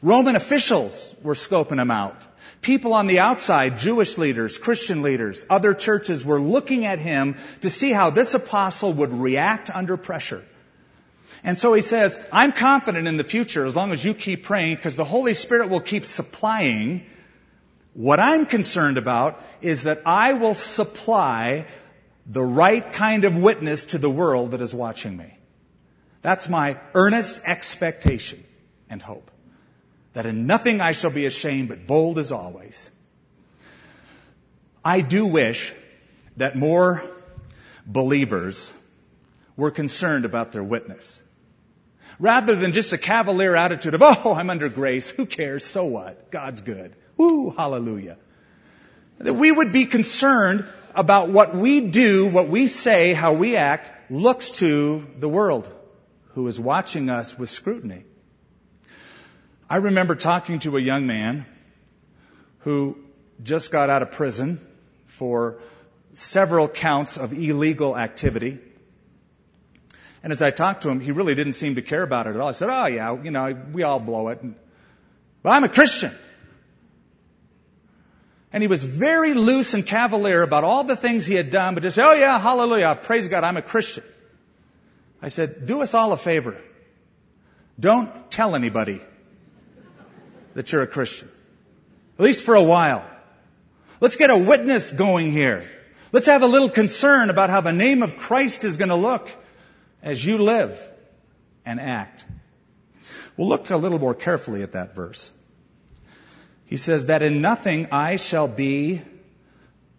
Roman 0.03 0.37
officials 0.37 1.15
were 1.23 1.35
scoping 1.35 1.81
him 1.81 1.91
out. 1.91 2.27
People 2.61 2.95
on 2.95 3.07
the 3.07 3.21
outside, 3.21 3.79
Jewish 3.79 4.19
leaders, 4.19 4.59
Christian 4.59 5.03
leaders, 5.03 5.47
other 5.49 5.75
churches 5.75 6.27
were 6.27 6.41
looking 6.41 6.85
at 6.85 6.99
him 6.99 7.37
to 7.61 7.71
see 7.71 7.93
how 7.93 8.11
this 8.11 8.35
apostle 8.35 8.93
would 8.95 9.13
react 9.13 9.71
under 9.71 9.97
pressure. 9.97 10.43
And 11.43 11.59
so 11.59 11.75
he 11.75 11.83
says, 11.83 12.19
I'm 12.33 12.53
confident 12.53 13.07
in 13.07 13.17
the 13.17 13.25
future 13.25 13.65
as 13.67 13.77
long 13.77 13.93
as 13.93 14.05
you 14.05 14.15
keep 14.15 14.45
praying 14.45 14.77
because 14.77 14.97
the 14.97 15.05
Holy 15.05 15.35
Spirit 15.35 15.69
will 15.69 15.81
keep 15.81 16.05
supplying 16.05 17.07
what 17.95 18.19
I'm 18.21 18.45
concerned 18.45 18.99
about 18.99 19.41
is 19.63 19.85
that 19.85 20.03
I 20.05 20.35
will 20.35 20.55
supply 20.55 21.67
the 22.27 22.43
right 22.43 22.93
kind 22.93 23.25
of 23.25 23.37
witness 23.37 23.87
to 23.87 23.99
the 23.99 24.11
world 24.11 24.51
that 24.51 24.61
is 24.61 24.75
watching 24.75 25.17
me. 25.17 25.39
That's 26.23 26.49
my 26.49 26.79
earnest 26.95 27.43
expectation 27.45 28.43
and 28.91 29.01
hope. 29.01 29.31
That 30.15 30.27
in 30.27 30.47
nothing 30.47 30.81
I 30.81 30.93
shall 30.93 31.11
be 31.11 31.27
ashamed, 31.27 31.69
but 31.69 31.87
bold 31.87 32.19
as 32.19 32.33
always. 32.33 32.91
I 34.85 35.01
do 35.01 35.27
wish 35.27 35.73
that 36.37 36.57
more 36.57 37.03
believers 37.87 38.73
were 39.57 39.71
concerned 39.71 40.25
about 40.25 40.53
their 40.53 40.65
witness. 40.65 41.23
Rather 42.19 42.55
than 42.55 42.73
just 42.73 42.93
a 42.93 42.99
cavalier 42.99 43.57
attitude 43.57 43.95
of, 43.95 44.03
oh, 44.03 44.35
I'm 44.35 44.51
under 44.51 44.69
grace, 44.69 45.11
who 45.11 45.27
cares, 45.27 45.65
so 45.65 45.85
what, 45.85 46.31
God's 46.31 46.61
good. 46.61 46.95
Woo, 47.17 47.51
hallelujah. 47.51 48.17
That 49.19 49.35
we 49.35 49.51
would 49.51 49.73
be 49.73 49.87
concerned 49.87 50.67
about 50.95 51.29
what 51.31 51.55
we 51.55 51.81
do, 51.81 52.27
what 52.27 52.49
we 52.49 52.67
say, 52.67 53.15
how 53.15 53.35
we 53.35 53.57
act, 53.57 54.11
looks 54.11 54.53
to 54.59 55.07
the 55.19 55.29
world 55.29 55.69
who 56.35 56.47
is 56.49 56.61
watching 56.61 57.11
us 57.11 57.39
with 57.39 57.49
scrutiny. 57.49 58.05
I 59.71 59.77
remember 59.77 60.15
talking 60.15 60.59
to 60.61 60.77
a 60.77 60.81
young 60.81 61.07
man 61.07 61.47
who 62.61 62.99
just 63.43 63.71
got 63.71 63.91
out 63.91 64.03
of 64.03 64.13
prison 64.13 64.61
for 65.07 65.59
several 66.13 66.69
counts 66.69 67.17
of 67.17 67.33
illegal 67.33 67.97
activity. 67.97 68.59
And 70.23 70.33
as 70.33 70.43
I 70.43 70.51
talked 70.51 70.83
to 70.83 70.91
him, 70.91 71.01
he 71.01 71.13
really 71.13 71.35
didn't 71.35 71.55
seem 71.55 71.75
to 71.77 71.83
care 71.83 72.03
about 72.03 72.27
it 72.27 72.31
at 72.31 72.41
all. 72.41 72.49
I 72.49 72.53
said, 72.53 72.69
Oh 72.71 72.87
yeah, 72.87 73.23
you 73.23 73.31
know, 73.31 73.57
we 73.73 73.83
all 73.83 74.01
blow 74.01 74.29
it. 74.29 74.41
But 75.43 75.51
I'm 75.51 75.65
a 75.65 75.69
Christian. 75.69 76.13
And 78.55 78.63
he 78.63 78.69
was 78.69 78.85
very 78.85 79.35
loose 79.35 79.75
and 79.75 79.85
cavalier 79.85 80.41
about 80.43 80.63
all 80.63 80.85
the 80.85 80.95
things 80.95 81.27
he 81.27 81.35
had 81.35 81.51
done, 81.51 81.75
but 81.75 81.83
just 81.83 81.99
oh 81.99 82.13
yeah, 82.13 82.39
hallelujah, 82.39 82.97
praise 83.03 83.27
God, 83.27 83.43
I'm 83.43 83.57
a 83.57 83.63
Christian. 83.63 84.05
I 85.21 85.27
said, 85.27 85.67
do 85.67 85.83
us 85.83 85.93
all 85.93 86.13
a 86.13 86.17
favor. 86.17 86.57
Don't 87.81 88.31
tell 88.31 88.55
anybody 88.55 89.01
that 90.55 90.71
you're 90.71 90.83
a 90.83 90.87
Christian. 90.87 91.29
At 92.17 92.25
least 92.25 92.45
for 92.45 92.55
a 92.55 92.63
while. 92.63 93.05
Let's 94.01 94.15
get 94.15 94.31
a 94.31 94.39
witness 94.39 94.93
going 94.93 95.33
here. 95.33 95.69
Let's 96.13 96.29
have 96.29 96.43
a 96.43 96.47
little 96.47 96.69
concern 96.69 97.31
about 97.31 97.51
how 97.51 97.61
the 97.61 97.73
name 97.73 98.05
of 98.05 98.19
Christ 98.19 98.63
is 98.63 98.77
going 98.77 98.91
to 98.91 98.95
look 98.95 99.29
as 100.01 100.25
you 100.25 100.39
live 100.39 100.79
and 101.67 101.81
act. 101.81 102.25
We'll 103.37 103.49
look 103.49 103.69
a 103.71 103.77
little 103.77 103.99
more 103.99 104.15
carefully 104.15 104.63
at 104.63 104.73
that 104.73 104.95
verse. 104.95 105.33
He 106.67 106.77
says 106.77 107.07
that 107.07 107.23
in 107.23 107.41
nothing 107.41 107.89
I 107.93 108.17
shall 108.17 108.49
be 108.49 109.03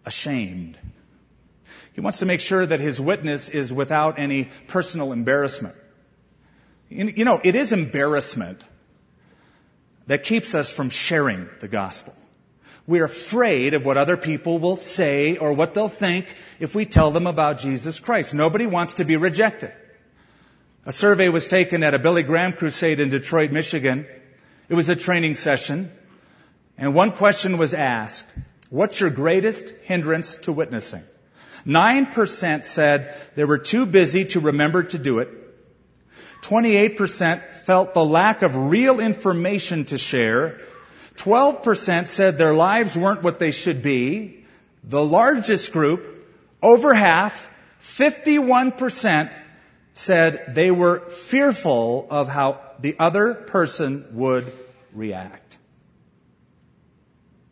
ashamed. 0.04 0.78
He 1.92 2.00
wants 2.00 2.18
to 2.18 2.26
make 2.26 2.40
sure 2.40 2.64
that 2.64 2.80
his 2.80 3.00
witness 3.00 3.48
is 3.48 3.72
without 3.72 4.18
any 4.18 4.48
personal 4.68 5.12
embarrassment. 5.12 5.76
You 6.88 7.24
know, 7.24 7.40
it 7.42 7.54
is 7.54 7.72
embarrassment 7.72 8.62
that 10.06 10.22
keeps 10.22 10.54
us 10.54 10.72
from 10.72 10.90
sharing 10.90 11.48
the 11.60 11.68
gospel. 11.68 12.14
We're 12.86 13.04
afraid 13.04 13.74
of 13.74 13.84
what 13.84 13.96
other 13.96 14.16
people 14.16 14.58
will 14.58 14.76
say 14.76 15.36
or 15.36 15.52
what 15.52 15.74
they'll 15.74 15.88
think 15.88 16.26
if 16.60 16.74
we 16.74 16.86
tell 16.86 17.10
them 17.10 17.26
about 17.26 17.58
Jesus 17.58 17.98
Christ. 17.98 18.34
Nobody 18.34 18.66
wants 18.66 18.94
to 18.94 19.04
be 19.04 19.16
rejected. 19.16 19.72
A 20.84 20.92
survey 20.92 21.28
was 21.28 21.48
taken 21.48 21.82
at 21.82 21.94
a 21.94 21.98
Billy 21.98 22.22
Graham 22.22 22.52
crusade 22.52 23.00
in 23.00 23.10
Detroit, 23.10 23.50
Michigan. 23.50 24.06
It 24.68 24.74
was 24.74 24.88
a 24.88 24.94
training 24.94 25.34
session. 25.34 25.90
And 26.78 26.94
one 26.94 27.12
question 27.12 27.58
was 27.58 27.74
asked, 27.74 28.26
what's 28.70 29.00
your 29.00 29.10
greatest 29.10 29.70
hindrance 29.84 30.36
to 30.38 30.52
witnessing? 30.52 31.02
9% 31.66 32.64
said 32.64 33.14
they 33.34 33.44
were 33.44 33.58
too 33.58 33.86
busy 33.86 34.26
to 34.26 34.40
remember 34.40 34.84
to 34.84 34.98
do 34.98 35.18
it. 35.20 35.28
28% 36.42 37.54
felt 37.54 37.94
the 37.94 38.04
lack 38.04 38.42
of 38.42 38.54
real 38.54 39.00
information 39.00 39.84
to 39.86 39.98
share. 39.98 40.60
12% 41.16 42.08
said 42.08 42.38
their 42.38 42.54
lives 42.54 42.96
weren't 42.96 43.22
what 43.22 43.38
they 43.38 43.50
should 43.50 43.82
be. 43.82 44.44
The 44.84 45.02
largest 45.02 45.72
group, 45.72 46.28
over 46.62 46.94
half, 46.94 47.50
51% 47.82 49.30
said 49.94 50.54
they 50.54 50.70
were 50.70 51.00
fearful 51.00 52.06
of 52.10 52.28
how 52.28 52.60
the 52.78 52.96
other 52.98 53.34
person 53.34 54.06
would 54.12 54.52
react. 54.92 55.55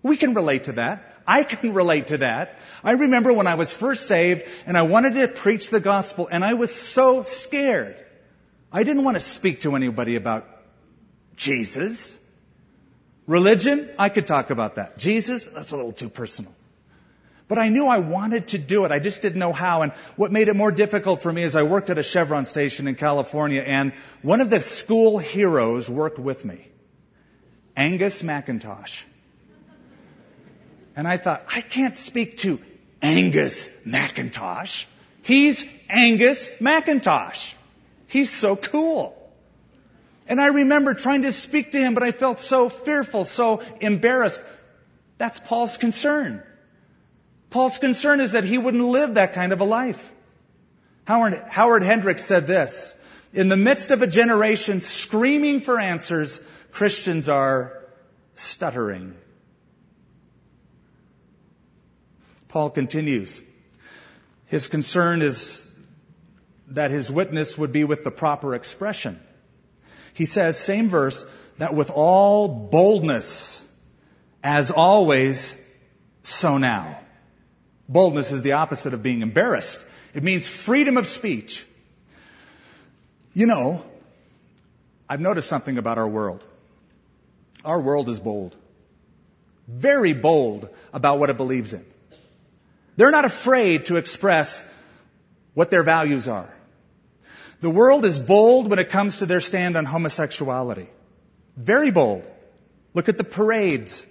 We 0.04 0.18
can 0.18 0.34
relate 0.34 0.64
to 0.64 0.72
that. 0.72 1.12
I 1.26 1.44
can 1.44 1.72
relate 1.72 2.08
to 2.08 2.18
that. 2.18 2.58
I 2.84 2.92
remember 2.92 3.32
when 3.32 3.46
I 3.46 3.54
was 3.54 3.72
first 3.72 4.06
saved 4.06 4.42
and 4.66 4.76
I 4.76 4.82
wanted 4.82 5.14
to 5.14 5.28
preach 5.28 5.70
the 5.70 5.80
gospel 5.80 6.28
and 6.30 6.44
I 6.44 6.54
was 6.54 6.72
so 6.72 7.22
scared. 7.22 7.96
I 8.70 8.84
didn't 8.84 9.04
want 9.04 9.16
to 9.16 9.20
speak 9.20 9.60
to 9.60 9.74
anybody 9.74 10.16
about 10.16 10.46
Jesus. 11.36 12.18
Religion, 13.26 13.88
I 13.98 14.10
could 14.10 14.26
talk 14.26 14.50
about 14.50 14.74
that. 14.74 14.98
Jesus, 14.98 15.46
that's 15.46 15.72
a 15.72 15.76
little 15.76 15.92
too 15.92 16.10
personal. 16.10 16.54
But 17.48 17.56
I 17.56 17.70
knew 17.70 17.86
I 17.86 17.98
wanted 17.98 18.48
to 18.48 18.58
do 18.58 18.84
it. 18.84 18.92
I 18.92 18.98
just 18.98 19.22
didn't 19.22 19.38
know 19.38 19.54
how. 19.54 19.80
And 19.80 19.92
what 20.16 20.30
made 20.32 20.48
it 20.48 20.56
more 20.56 20.72
difficult 20.72 21.22
for 21.22 21.32
me 21.32 21.42
is 21.42 21.56
I 21.56 21.62
worked 21.62 21.88
at 21.88 21.96
a 21.96 22.02
Chevron 22.02 22.44
station 22.44 22.88
in 22.88 22.94
California 22.94 23.62
and 23.62 23.94
one 24.20 24.42
of 24.42 24.50
the 24.50 24.60
school 24.60 25.16
heroes 25.16 25.88
worked 25.88 26.18
with 26.18 26.44
me. 26.44 26.68
Angus 27.74 28.22
McIntosh. 28.22 29.04
And 30.96 31.08
I 31.08 31.16
thought, 31.16 31.44
I 31.48 31.60
can't 31.60 31.96
speak 31.96 32.38
to 32.38 32.60
Angus 33.02 33.68
McIntosh. 33.86 34.84
He's 35.22 35.64
Angus 35.88 36.50
McIntosh. 36.60 37.52
He's 38.06 38.30
so 38.30 38.56
cool. 38.56 39.20
And 40.28 40.40
I 40.40 40.48
remember 40.48 40.94
trying 40.94 41.22
to 41.22 41.32
speak 41.32 41.72
to 41.72 41.78
him, 41.78 41.94
but 41.94 42.02
I 42.02 42.12
felt 42.12 42.40
so 42.40 42.68
fearful, 42.68 43.24
so 43.24 43.62
embarrassed. 43.80 44.42
That's 45.18 45.40
Paul's 45.40 45.76
concern. 45.76 46.42
Paul's 47.50 47.78
concern 47.78 48.20
is 48.20 48.32
that 48.32 48.44
he 48.44 48.58
wouldn't 48.58 48.84
live 48.84 49.14
that 49.14 49.34
kind 49.34 49.52
of 49.52 49.60
a 49.60 49.64
life. 49.64 50.10
Howard, 51.04 51.34
Howard 51.48 51.82
Hendricks 51.82 52.24
said 52.24 52.46
this 52.46 52.96
In 53.32 53.48
the 53.48 53.56
midst 53.56 53.90
of 53.90 54.02
a 54.02 54.06
generation 54.06 54.80
screaming 54.80 55.60
for 55.60 55.78
answers, 55.78 56.40
Christians 56.72 57.28
are 57.28 57.78
stuttering. 58.34 59.14
Paul 62.54 62.70
continues. 62.70 63.42
His 64.46 64.68
concern 64.68 65.22
is 65.22 65.76
that 66.68 66.92
his 66.92 67.10
witness 67.10 67.58
would 67.58 67.72
be 67.72 67.82
with 67.82 68.04
the 68.04 68.12
proper 68.12 68.54
expression. 68.54 69.18
He 70.12 70.24
says, 70.24 70.56
same 70.56 70.88
verse, 70.88 71.26
that 71.58 71.74
with 71.74 71.90
all 71.92 72.46
boldness, 72.46 73.60
as 74.44 74.70
always, 74.70 75.56
so 76.22 76.58
now. 76.58 77.00
Boldness 77.88 78.30
is 78.30 78.42
the 78.42 78.52
opposite 78.52 78.94
of 78.94 79.02
being 79.02 79.22
embarrassed. 79.22 79.84
It 80.14 80.22
means 80.22 80.48
freedom 80.48 80.96
of 80.96 81.08
speech. 81.08 81.66
You 83.34 83.48
know, 83.48 83.84
I've 85.08 85.20
noticed 85.20 85.48
something 85.48 85.76
about 85.76 85.98
our 85.98 86.06
world. 86.06 86.44
Our 87.64 87.80
world 87.80 88.08
is 88.08 88.20
bold. 88.20 88.54
Very 89.66 90.12
bold 90.12 90.68
about 90.92 91.18
what 91.18 91.30
it 91.30 91.36
believes 91.36 91.74
in. 91.74 91.84
They're 92.96 93.10
not 93.10 93.24
afraid 93.24 93.86
to 93.86 93.96
express 93.96 94.62
what 95.54 95.70
their 95.70 95.82
values 95.82 96.28
are. 96.28 96.52
The 97.60 97.70
world 97.70 98.04
is 98.04 98.18
bold 98.18 98.68
when 98.68 98.78
it 98.78 98.90
comes 98.90 99.18
to 99.18 99.26
their 99.26 99.40
stand 99.40 99.76
on 99.76 99.84
homosexuality. 99.84 100.88
Very 101.56 101.90
bold. 101.90 102.24
Look 102.92 103.08
at 103.08 103.16
the 103.16 103.24
parades. 103.24 104.06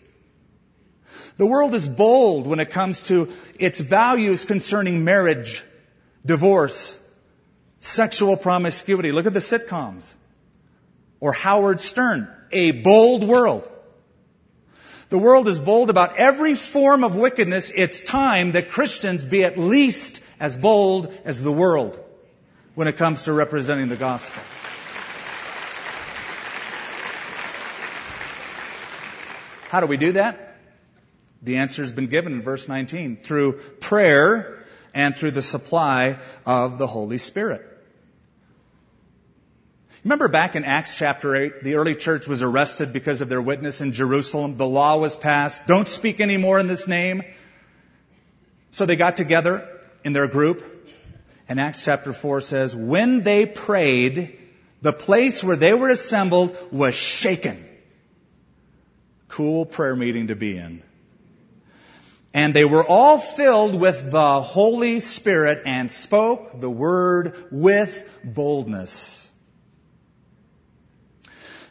The 1.38 1.46
world 1.46 1.74
is 1.74 1.88
bold 1.88 2.48
when 2.48 2.60
it 2.60 2.70
comes 2.70 3.04
to 3.04 3.32
its 3.60 3.80
values 3.80 4.46
concerning 4.46 5.04
marriage, 5.04 5.64
divorce, 6.26 7.00
sexual 7.80 8.38
promiscuity. 8.38 9.12
Look 9.12 9.26
at 9.26 9.34
the 9.34 9.40
sitcoms. 9.40 10.14
Or 11.20 11.32
Howard 11.32 11.80
Stern. 11.80 12.28
A 12.52 12.72
bold 12.72 13.24
world. 13.24 13.70
The 15.14 15.20
world 15.20 15.48
is 15.48 15.60
bold 15.60 15.92
about 15.92 16.18
every 16.18 16.56
form 16.56 17.04
of 17.04 17.16
wickedness. 17.16 17.72
It's 17.76 18.02
time 18.02 18.54
that 18.54 18.72
Christians 18.72 19.26
be 19.26 19.44
at 19.44 19.60
least 19.60 20.24
as 20.40 20.58
bold 20.58 21.16
as 21.24 21.40
the 21.40 21.52
world 21.52 22.04
when 22.74 22.88
it 22.88 22.98
comes 22.98 23.26
to 23.26 23.34
representing 23.34 23.90
the 23.90 23.96
gospel. 23.96 24.42
How 29.70 29.82
do 29.82 29.86
we 29.86 29.98
do 29.98 30.14
that? 30.14 30.58
The 31.44 31.58
answer 31.58 31.84
has 31.84 31.94
been 31.94 32.08
given 32.08 32.34
in 32.34 32.42
verse 32.42 32.68
19 32.68 33.18
through 33.18 33.60
prayer 33.82 34.66
and 34.96 35.16
through 35.16 35.30
the 35.30 35.44
supply 35.44 36.18
of 36.44 36.80
the 36.80 36.88
Holy 36.88 37.20
Spirit. 37.20 37.73
Remember 40.04 40.28
back 40.28 40.56
in 40.56 40.66
Acts 40.66 40.98
chapter 40.98 41.36
8, 41.36 41.64
the 41.64 41.76
early 41.76 41.96
church 41.96 42.28
was 42.28 42.44
arrested 42.44 42.92
because 42.92 43.22
of 43.22 43.30
their 43.30 43.42
witness 43.42 43.82
in 43.82 43.94
Jerusalem. 43.94 44.56
The 44.56 44.68
law 44.68 44.98
was 44.98 45.16
passed. 45.16 45.66
Don't 45.66 45.88
speak 45.88 46.20
anymore 46.20 46.60
in 46.60 46.68
this 46.68 46.88
name. 46.88 47.24
So 48.72 48.86
they 48.86 48.96
got 48.96 49.16
together 49.18 49.70
in 50.04 50.14
their 50.14 50.28
group 50.28 50.74
and 51.48 51.60
Acts 51.60 51.84
chapter 51.84 52.14
4 52.14 52.42
says, 52.42 52.76
when 52.76 53.22
they 53.22 53.46
prayed, 53.46 54.38
the 54.82 54.94
place 54.94 55.44
where 55.44 55.56
they 55.56 55.74
were 55.74 55.90
assembled 55.90 56.58
was 56.72 56.96
shaken. 56.96 57.64
Cool 59.28 59.66
prayer 59.66 59.96
meeting 59.96 60.28
to 60.28 60.36
be 60.36 60.58
in. 60.58 60.82
And 62.34 62.54
they 62.54 62.66
were 62.66 62.84
all 62.84 63.20
filled 63.20 63.80
with 63.80 64.10
the 64.10 64.42
Holy 64.42 65.00
Spirit 65.00 65.64
and 65.66 65.92
spoke 65.92 66.60
the 66.60 66.70
word 66.70 67.36
with 67.52 68.10
boldness. 68.24 69.23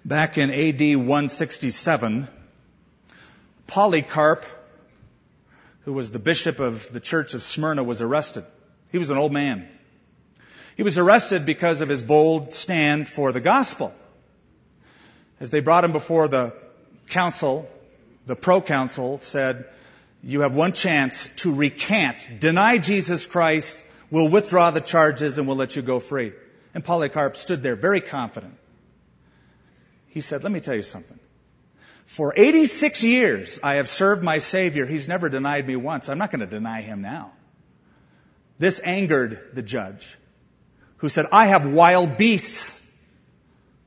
Back 0.04 0.36
in 0.36 0.50
AD 0.50 0.80
167, 0.80 2.26
Polycarp, 3.68 4.44
who 5.84 5.92
was 5.92 6.10
the 6.10 6.18
bishop 6.18 6.58
of 6.58 6.92
the 6.92 6.98
church 6.98 7.34
of 7.34 7.42
Smyrna, 7.42 7.84
was 7.84 8.02
arrested. 8.02 8.44
He 8.90 8.98
was 8.98 9.10
an 9.10 9.16
old 9.16 9.32
man. 9.32 9.68
He 10.76 10.82
was 10.82 10.98
arrested 10.98 11.46
because 11.46 11.82
of 11.82 11.88
his 11.88 12.02
bold 12.02 12.52
stand 12.52 13.08
for 13.08 13.30
the 13.30 13.40
gospel. 13.40 13.94
As 15.38 15.50
they 15.50 15.60
brought 15.60 15.84
him 15.84 15.92
before 15.92 16.26
the 16.26 16.52
council, 17.08 17.70
the 18.26 18.34
proconsul 18.34 19.18
said, 19.18 19.66
you 20.24 20.40
have 20.40 20.54
one 20.54 20.72
chance 20.72 21.28
to 21.36 21.54
recant, 21.54 22.40
deny 22.40 22.78
Jesus 22.78 23.26
Christ, 23.26 23.84
we'll 24.10 24.30
withdraw 24.30 24.72
the 24.72 24.80
charges 24.80 25.38
and 25.38 25.46
we'll 25.46 25.56
let 25.56 25.76
you 25.76 25.82
go 25.82 26.00
free. 26.00 26.32
And 26.74 26.84
Polycarp 26.84 27.36
stood 27.36 27.62
there 27.62 27.76
very 27.76 28.00
confident. 28.00 28.54
He 30.12 30.20
said, 30.20 30.42
let 30.42 30.52
me 30.52 30.60
tell 30.60 30.74
you 30.74 30.82
something. 30.82 31.18
For 32.04 32.34
86 32.36 33.02
years 33.02 33.58
I 33.62 33.74
have 33.74 33.88
served 33.88 34.22
my 34.22 34.38
Savior. 34.38 34.84
He's 34.84 35.08
never 35.08 35.30
denied 35.30 35.66
me 35.66 35.74
once. 35.74 36.10
I'm 36.10 36.18
not 36.18 36.30
going 36.30 36.40
to 36.40 36.46
deny 36.46 36.82
him 36.82 37.00
now. 37.00 37.32
This 38.58 38.82
angered 38.84 39.40
the 39.54 39.62
judge, 39.62 40.18
who 40.98 41.08
said, 41.08 41.26
I 41.32 41.46
have 41.46 41.72
wild 41.72 42.18
beasts. 42.18 42.82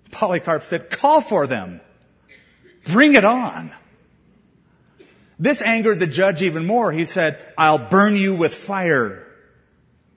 Polycarp 0.09 0.63
said, 0.63 0.89
call 0.89 1.21
for 1.21 1.45
them. 1.45 1.79
Bring 2.85 3.13
it 3.13 3.23
on. 3.23 3.71
This 5.38 5.61
angered 5.61 5.99
the 5.99 6.07
judge 6.07 6.41
even 6.41 6.65
more. 6.65 6.91
He 6.91 7.05
said, 7.05 7.38
I'll 7.55 7.77
burn 7.77 8.15
you 8.15 8.35
with 8.35 8.53
fire. 8.53 9.27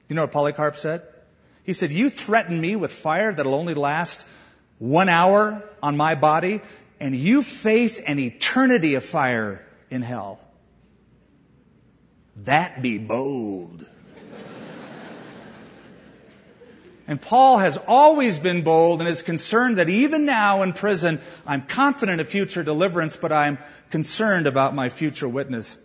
You 0.08 0.16
know 0.16 0.22
what 0.22 0.32
Polycarp 0.32 0.76
said? 0.76 1.02
He 1.64 1.74
said, 1.74 1.90
you 1.90 2.08
threaten 2.08 2.58
me 2.58 2.76
with 2.76 2.92
fire 2.92 3.30
that'll 3.34 3.54
only 3.54 3.74
last 3.74 4.26
one 4.78 5.08
hour 5.08 5.62
on 5.82 5.96
my 5.96 6.14
body, 6.14 6.60
and 7.00 7.14
you 7.14 7.42
face 7.42 7.98
an 7.98 8.18
eternity 8.18 8.94
of 8.94 9.04
fire 9.04 9.64
in 9.90 10.02
hell. 10.02 10.40
That 12.44 12.82
be 12.82 12.98
bold. 12.98 13.86
And 17.08 17.18
Paul 17.18 17.56
has 17.56 17.78
always 17.78 18.38
been 18.38 18.62
bold 18.62 19.00
and 19.00 19.08
is 19.08 19.22
concerned 19.22 19.78
that 19.78 19.88
even 19.88 20.26
now 20.26 20.60
in 20.60 20.74
prison, 20.74 21.20
I'm 21.46 21.62
confident 21.62 22.20
of 22.20 22.28
future 22.28 22.62
deliverance, 22.62 23.16
but 23.16 23.32
I'm 23.32 23.56
concerned 23.90 24.46
about 24.46 24.74
my 24.74 24.90
future 24.90 25.26
witness. 25.26 25.78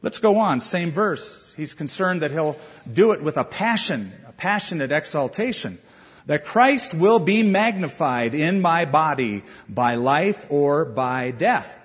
Let's 0.00 0.20
go 0.20 0.38
on. 0.38 0.60
Same 0.60 0.92
verse. 0.92 1.52
He's 1.54 1.74
concerned 1.74 2.22
that 2.22 2.30
he'll 2.30 2.56
do 2.90 3.12
it 3.12 3.22
with 3.22 3.36
a 3.36 3.42
passion, 3.42 4.12
a 4.28 4.32
passionate 4.32 4.92
exaltation. 4.92 5.78
That 6.26 6.44
Christ 6.44 6.94
will 6.94 7.18
be 7.18 7.42
magnified 7.42 8.34
in 8.34 8.60
my 8.60 8.84
body 8.84 9.42
by 9.68 9.96
life 9.96 10.46
or 10.50 10.84
by 10.84 11.30
death. 11.32 11.76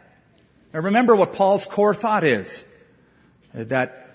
Now 0.74 0.82
remember 0.82 1.16
what 1.16 1.34
Paul's 1.34 1.66
core 1.66 1.94
thought 1.96 2.24
is. 2.24 2.66
That 3.54 4.12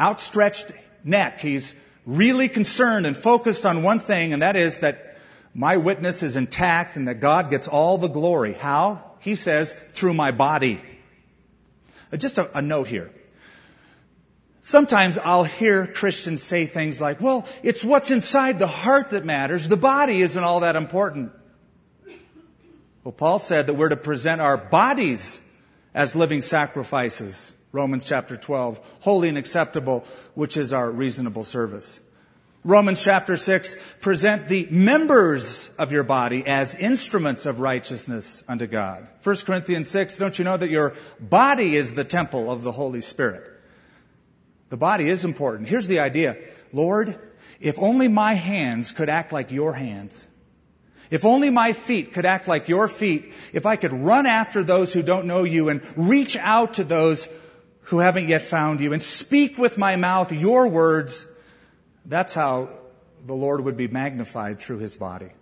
outstretched 0.00 0.72
neck. 1.04 1.40
He's 1.40 1.76
really 2.06 2.48
concerned 2.48 3.06
and 3.06 3.16
focused 3.16 3.66
on 3.66 3.82
one 3.82 4.00
thing, 4.00 4.32
and 4.32 4.42
that 4.42 4.56
is 4.56 4.80
that 4.80 5.16
my 5.54 5.76
witness 5.76 6.22
is 6.22 6.36
intact 6.36 6.96
and 6.96 7.08
that 7.08 7.20
God 7.20 7.50
gets 7.50 7.68
all 7.68 7.98
the 7.98 8.08
glory. 8.08 8.54
How? 8.54 9.02
He 9.20 9.36
says, 9.36 9.74
through 9.90 10.14
my 10.14 10.32
body. 10.32 10.80
Just 12.16 12.38
a, 12.38 12.58
a 12.58 12.62
note 12.62 12.88
here. 12.88 13.10
Sometimes 14.64 15.18
I'll 15.18 15.42
hear 15.42 15.88
Christians 15.88 16.40
say 16.40 16.66
things 16.66 17.00
like, 17.00 17.20
well, 17.20 17.48
it's 17.64 17.84
what's 17.84 18.12
inside 18.12 18.60
the 18.60 18.68
heart 18.68 19.10
that 19.10 19.24
matters. 19.24 19.66
The 19.66 19.76
body 19.76 20.20
isn't 20.20 20.42
all 20.42 20.60
that 20.60 20.76
important. 20.76 21.32
Well, 23.02 23.10
Paul 23.10 23.40
said 23.40 23.66
that 23.66 23.74
we're 23.74 23.88
to 23.88 23.96
present 23.96 24.40
our 24.40 24.56
bodies 24.56 25.40
as 25.94 26.14
living 26.14 26.42
sacrifices. 26.42 27.52
Romans 27.72 28.06
chapter 28.06 28.36
12, 28.36 28.80
holy 29.00 29.28
and 29.28 29.36
acceptable, 29.36 30.04
which 30.34 30.56
is 30.56 30.72
our 30.72 30.88
reasonable 30.88 31.42
service. 31.42 31.98
Romans 32.62 33.02
chapter 33.02 33.36
6, 33.36 33.76
present 34.00 34.46
the 34.46 34.68
members 34.70 35.68
of 35.76 35.90
your 35.90 36.04
body 36.04 36.46
as 36.46 36.76
instruments 36.76 37.46
of 37.46 37.58
righteousness 37.58 38.44
unto 38.46 38.68
God. 38.68 39.08
1 39.24 39.36
Corinthians 39.44 39.90
6, 39.90 40.18
don't 40.18 40.38
you 40.38 40.44
know 40.44 40.56
that 40.56 40.70
your 40.70 40.94
body 41.18 41.74
is 41.74 41.94
the 41.94 42.04
temple 42.04 42.48
of 42.48 42.62
the 42.62 42.70
Holy 42.70 43.00
Spirit? 43.00 43.51
The 44.72 44.78
body 44.78 45.06
is 45.06 45.26
important. 45.26 45.68
Here's 45.68 45.86
the 45.86 45.98
idea. 46.00 46.38
Lord, 46.72 47.18
if 47.60 47.78
only 47.78 48.08
my 48.08 48.32
hands 48.32 48.92
could 48.92 49.10
act 49.10 49.30
like 49.30 49.50
your 49.50 49.74
hands. 49.74 50.26
If 51.10 51.26
only 51.26 51.50
my 51.50 51.74
feet 51.74 52.14
could 52.14 52.24
act 52.24 52.48
like 52.48 52.70
your 52.70 52.88
feet. 52.88 53.34
If 53.52 53.66
I 53.66 53.76
could 53.76 53.92
run 53.92 54.24
after 54.24 54.62
those 54.62 54.94
who 54.94 55.02
don't 55.02 55.26
know 55.26 55.44
you 55.44 55.68
and 55.68 55.82
reach 55.94 56.38
out 56.38 56.74
to 56.74 56.84
those 56.84 57.28
who 57.82 57.98
haven't 57.98 58.28
yet 58.28 58.40
found 58.40 58.80
you, 58.80 58.94
and 58.94 59.02
speak 59.02 59.58
with 59.58 59.76
my 59.76 59.96
mouth 59.96 60.32
your 60.32 60.66
words. 60.68 61.26
That's 62.06 62.34
how 62.34 62.70
the 63.26 63.34
Lord 63.34 63.60
would 63.60 63.76
be 63.76 63.88
magnified 63.88 64.58
through 64.60 64.78
his 64.78 64.96
body. 64.96 65.32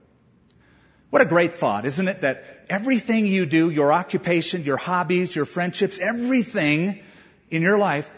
What 1.11 1.23
a 1.23 1.27
great 1.27 1.53
thought, 1.53 1.85
isn't 1.85 2.09
it? 2.09 2.23
That 2.23 2.66
everything 2.69 3.27
you 3.27 3.47
do, 3.47 3.71
your 3.71 3.93
occupation, 3.93 4.64
your 4.64 4.77
hobbies, 4.77 5.37
your 5.37 5.45
friendships, 5.45 6.01
everything 6.01 7.01
in 7.49 7.62
your 7.62 7.79
life 7.79 8.11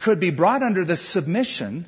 could 0.00 0.20
be 0.20 0.30
brought 0.30 0.62
under 0.62 0.84
the 0.84 0.96
submission 0.96 1.86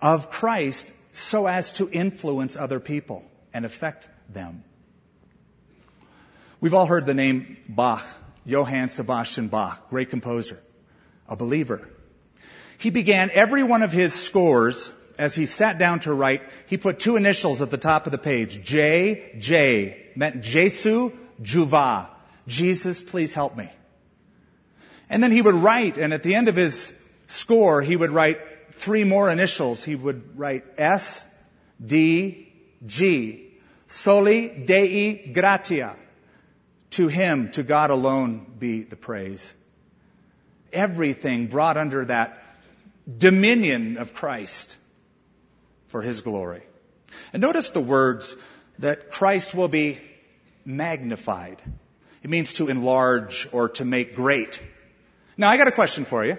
of 0.00 0.30
Christ 0.30 0.92
so 1.12 1.46
as 1.46 1.72
to 1.74 1.88
influence 1.90 2.56
other 2.56 2.80
people 2.80 3.24
and 3.52 3.64
affect 3.64 4.08
them. 4.28 4.64
We've 6.60 6.74
all 6.74 6.86
heard 6.86 7.06
the 7.06 7.14
name 7.14 7.56
Bach, 7.68 8.04
Johann 8.44 8.90
Sebastian 8.90 9.48
Bach, 9.48 9.88
great 9.90 10.10
composer, 10.10 10.60
a 11.28 11.36
believer. 11.36 11.88
He 12.78 12.90
began 12.90 13.30
every 13.32 13.62
one 13.62 13.82
of 13.82 13.92
his 13.92 14.14
scores 14.14 14.92
as 15.20 15.34
he 15.34 15.44
sat 15.44 15.78
down 15.78 16.00
to 16.00 16.14
write, 16.14 16.42
he 16.66 16.78
put 16.78 16.98
two 16.98 17.16
initials 17.16 17.60
at 17.60 17.70
the 17.70 17.76
top 17.76 18.06
of 18.06 18.12
the 18.12 18.18
page. 18.18 18.62
J, 18.64 19.34
J, 19.38 20.06
meant 20.16 20.40
Jesu 20.40 21.12
Juva. 21.42 22.08
Jesus, 22.46 23.02
please 23.02 23.34
help 23.34 23.54
me. 23.54 23.70
And 25.10 25.22
then 25.22 25.32
he 25.32 25.42
would 25.42 25.56
write, 25.56 25.98
and 25.98 26.14
at 26.14 26.22
the 26.22 26.36
end 26.36 26.48
of 26.48 26.54
his 26.56 26.94
score, 27.26 27.82
he 27.82 27.96
would 27.96 28.12
write 28.12 28.38
three 28.74 29.02
more 29.04 29.28
initials. 29.28 29.84
He 29.84 29.96
would 29.96 30.38
write 30.38 30.64
S, 30.78 31.26
D, 31.84 32.48
G. 32.86 33.48
Soli 33.88 34.48
Dei 34.48 35.32
Gratia. 35.32 35.96
To 36.90 37.08
him, 37.08 37.50
to 37.52 37.62
God 37.62 37.90
alone 37.90 38.46
be 38.58 38.82
the 38.82 38.96
praise. 38.96 39.54
Everything 40.72 41.48
brought 41.48 41.76
under 41.76 42.04
that 42.04 42.42
dominion 43.18 43.96
of 43.96 44.14
Christ 44.14 44.76
for 45.86 46.02
his 46.02 46.20
glory. 46.20 46.62
And 47.32 47.40
notice 47.40 47.70
the 47.70 47.80
words 47.80 48.36
that 48.78 49.10
Christ 49.10 49.54
will 49.54 49.68
be 49.68 49.98
magnified. 50.64 51.60
It 52.22 52.30
means 52.30 52.54
to 52.54 52.68
enlarge 52.68 53.48
or 53.52 53.70
to 53.70 53.84
make 53.84 54.14
great. 54.14 54.60
Now 55.36 55.50
I 55.50 55.56
got 55.56 55.68
a 55.68 55.72
question 55.72 56.04
for 56.04 56.24
you. 56.24 56.38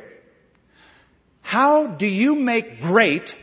How 1.42 1.88
do 1.88 2.08
you 2.08 2.36
make 2.36 2.82
great 2.82 3.36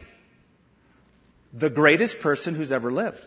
the 1.53 1.71
greatest 1.71 2.21
person 2.21 2.55
who's 2.55 2.73
ever 2.73 2.93
lived? 2.93 3.25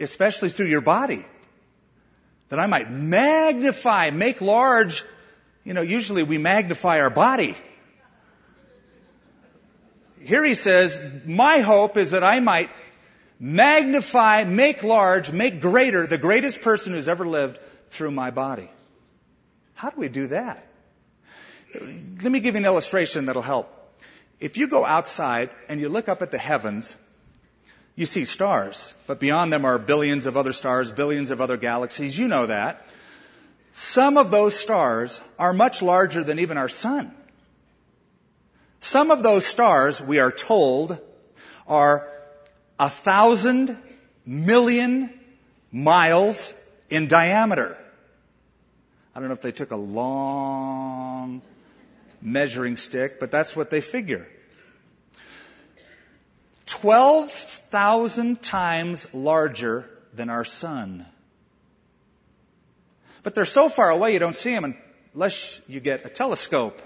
Especially 0.00 0.48
through 0.48 0.66
your 0.66 0.80
body. 0.80 1.24
That 2.48 2.58
I 2.58 2.66
might 2.66 2.90
magnify, 2.90 4.10
make 4.10 4.40
large. 4.40 5.04
You 5.64 5.74
know, 5.74 5.82
usually 5.82 6.22
we 6.22 6.38
magnify 6.38 7.00
our 7.00 7.10
body. 7.10 7.56
Here 10.22 10.44
he 10.44 10.54
says, 10.54 11.00
my 11.26 11.60
hope 11.60 11.96
is 11.96 12.10
that 12.10 12.24
I 12.24 12.40
might 12.40 12.70
magnify, 13.38 14.44
make 14.44 14.82
large, 14.82 15.30
make 15.30 15.60
greater 15.60 16.06
the 16.06 16.18
greatest 16.18 16.62
person 16.62 16.92
who's 16.92 17.08
ever 17.08 17.26
lived 17.26 17.58
through 17.90 18.10
my 18.10 18.30
body. 18.30 18.68
How 19.78 19.90
do 19.90 20.00
we 20.00 20.08
do 20.08 20.26
that? 20.26 20.66
Let 21.72 22.32
me 22.32 22.40
give 22.40 22.56
you 22.56 22.58
an 22.58 22.64
illustration 22.64 23.26
that'll 23.26 23.42
help. 23.42 23.72
If 24.40 24.56
you 24.56 24.66
go 24.66 24.84
outside 24.84 25.50
and 25.68 25.80
you 25.80 25.88
look 25.88 26.08
up 26.08 26.20
at 26.20 26.32
the 26.32 26.38
heavens, 26.38 26.96
you 27.94 28.04
see 28.04 28.24
stars, 28.24 28.92
but 29.06 29.20
beyond 29.20 29.52
them 29.52 29.64
are 29.64 29.78
billions 29.78 30.26
of 30.26 30.36
other 30.36 30.52
stars, 30.52 30.90
billions 30.90 31.30
of 31.30 31.40
other 31.40 31.56
galaxies. 31.56 32.18
You 32.18 32.26
know 32.26 32.46
that. 32.46 32.84
Some 33.70 34.16
of 34.16 34.32
those 34.32 34.56
stars 34.56 35.20
are 35.38 35.52
much 35.52 35.80
larger 35.80 36.24
than 36.24 36.40
even 36.40 36.56
our 36.56 36.68
sun. 36.68 37.14
Some 38.80 39.12
of 39.12 39.22
those 39.22 39.46
stars, 39.46 40.02
we 40.02 40.18
are 40.18 40.32
told, 40.32 40.98
are 41.68 42.08
a 42.80 42.88
thousand 42.88 43.78
million 44.26 45.12
miles 45.70 46.52
in 46.90 47.06
diameter. 47.06 47.78
I 49.18 49.20
don't 49.20 49.30
know 49.30 49.34
if 49.34 49.42
they 49.42 49.50
took 49.50 49.72
a 49.72 49.76
long 49.76 51.42
measuring 52.22 52.76
stick, 52.76 53.18
but 53.18 53.32
that's 53.32 53.56
what 53.56 53.68
they 53.68 53.80
figure. 53.80 54.28
12,000 56.66 58.40
times 58.40 59.12
larger 59.12 59.90
than 60.14 60.30
our 60.30 60.44
sun. 60.44 61.04
But 63.24 63.34
they're 63.34 63.44
so 63.44 63.68
far 63.68 63.90
away 63.90 64.12
you 64.12 64.20
don't 64.20 64.36
see 64.36 64.54
them 64.54 64.76
unless 65.14 65.62
you 65.66 65.80
get 65.80 66.06
a 66.06 66.10
telescope 66.10 66.80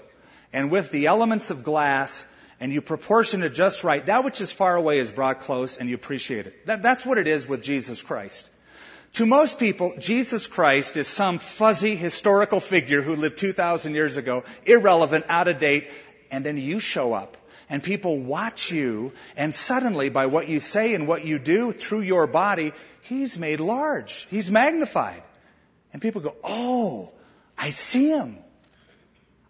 and 0.51 0.71
with 0.71 0.89
the 0.89 1.05
elements 1.05 1.51
of 1.51 1.63
glass 1.63 2.25
and 2.59 2.73
you 2.73 2.81
proportion 2.81 3.43
it 3.43 3.53
just 3.53 3.83
right, 3.83 4.03
that 4.07 4.23
which 4.23 4.41
is 4.41 4.51
far 4.51 4.75
away 4.75 4.97
is 4.97 5.11
brought 5.11 5.41
close 5.41 5.77
and 5.77 5.87
you 5.87 5.93
appreciate 5.93 6.47
it. 6.47 6.65
That, 6.65 6.81
that's 6.81 7.05
what 7.05 7.19
it 7.19 7.27
is 7.27 7.47
with 7.47 7.61
Jesus 7.61 8.01
Christ. 8.01 8.49
To 9.13 9.25
most 9.25 9.59
people, 9.59 9.93
Jesus 9.99 10.47
Christ 10.47 10.97
is 10.97 11.07
some 11.07 11.37
fuzzy 11.37 11.95
historical 11.95 12.59
figure 12.59 13.01
who 13.01 13.15
lived 13.15 13.37
2,000 13.37 13.93
years 13.93 14.17
ago, 14.17 14.43
irrelevant, 14.65 15.25
out 15.29 15.47
of 15.47 15.59
date, 15.59 15.89
and 16.31 16.43
then 16.43 16.57
you 16.57 16.79
show 16.79 17.13
up 17.13 17.37
and 17.69 17.81
people 17.81 18.19
watch 18.19 18.71
you 18.71 19.11
and 19.35 19.53
suddenly 19.53 20.09
by 20.09 20.27
what 20.27 20.47
you 20.47 20.59
say 20.59 20.93
and 20.93 21.07
what 21.07 21.25
you 21.25 21.39
do 21.39 21.71
through 21.71 22.01
your 22.01 22.27
body, 22.27 22.73
he's 23.03 23.37
made 23.37 23.59
large. 23.59 24.27
He's 24.29 24.51
magnified. 24.51 25.23
And 25.91 26.01
people 26.01 26.21
go, 26.21 26.35
oh, 26.43 27.11
I 27.57 27.69
see 27.69 28.09
him. 28.09 28.37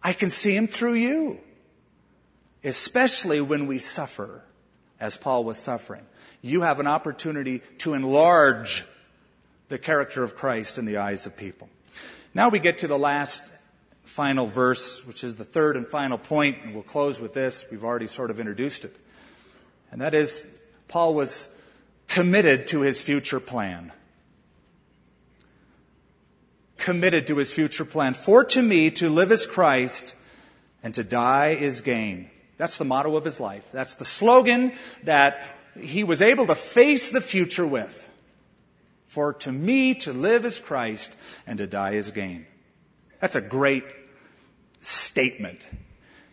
I 0.01 0.13
can 0.13 0.29
see 0.29 0.55
him 0.55 0.67
through 0.67 0.95
you. 0.95 1.39
Especially 2.63 3.41
when 3.41 3.67
we 3.67 3.79
suffer, 3.79 4.41
as 4.99 5.17
Paul 5.17 5.43
was 5.43 5.57
suffering. 5.57 6.05
You 6.41 6.61
have 6.61 6.79
an 6.79 6.87
opportunity 6.87 7.61
to 7.79 7.93
enlarge 7.93 8.85
the 9.73 9.79
character 9.79 10.23
of 10.23 10.35
Christ 10.35 10.77
in 10.77 10.85
the 10.85 10.97
eyes 10.97 11.25
of 11.25 11.35
people. 11.35 11.67
Now 12.35 12.49
we 12.49 12.59
get 12.59 12.79
to 12.79 12.87
the 12.87 12.99
last 12.99 13.51
final 14.03 14.45
verse, 14.45 15.03
which 15.07 15.23
is 15.23 15.35
the 15.35 15.43
third 15.43 15.77
and 15.77 15.87
final 15.87 16.19
point, 16.19 16.59
and 16.63 16.75
we'll 16.75 16.83
close 16.83 17.19
with 17.19 17.33
this. 17.33 17.65
We've 17.71 17.83
already 17.83 18.05
sort 18.05 18.29
of 18.29 18.39
introduced 18.39 18.85
it. 18.85 18.95
And 19.91 20.01
that 20.01 20.13
is, 20.13 20.45
Paul 20.89 21.15
was 21.15 21.49
committed 22.07 22.67
to 22.67 22.81
his 22.81 23.01
future 23.01 23.39
plan 23.39 23.91
committed 26.77 27.27
to 27.27 27.37
his 27.37 27.53
future 27.53 27.85
plan. 27.85 28.13
For 28.13 28.43
to 28.43 28.61
me, 28.61 28.91
to 28.91 29.09
live 29.09 29.31
is 29.31 29.47
Christ 29.47 30.15
and 30.83 30.93
to 30.95 31.03
die 31.03 31.55
is 31.59 31.79
gain. 31.79 32.29
That's 32.57 32.77
the 32.77 32.83
motto 32.83 33.15
of 33.15 33.23
his 33.23 33.39
life. 33.39 33.71
That's 33.71 33.95
the 33.95 34.05
slogan 34.05 34.73
that 35.03 35.41
he 35.79 36.03
was 36.03 36.21
able 36.21 36.45
to 36.47 36.55
face 36.55 37.09
the 37.09 37.21
future 37.21 37.65
with. 37.65 38.09
For 39.13 39.33
to 39.45 39.51
me, 39.51 39.93
to 40.05 40.11
live 40.11 40.43
is 40.43 40.59
Christ 40.59 41.15
and 41.45 41.59
to 41.59 41.67
die 41.67 41.91
is 41.91 42.09
gain. 42.09 42.47
That's 43.19 43.35
a 43.35 43.41
great 43.41 43.83
statement. 44.81 45.67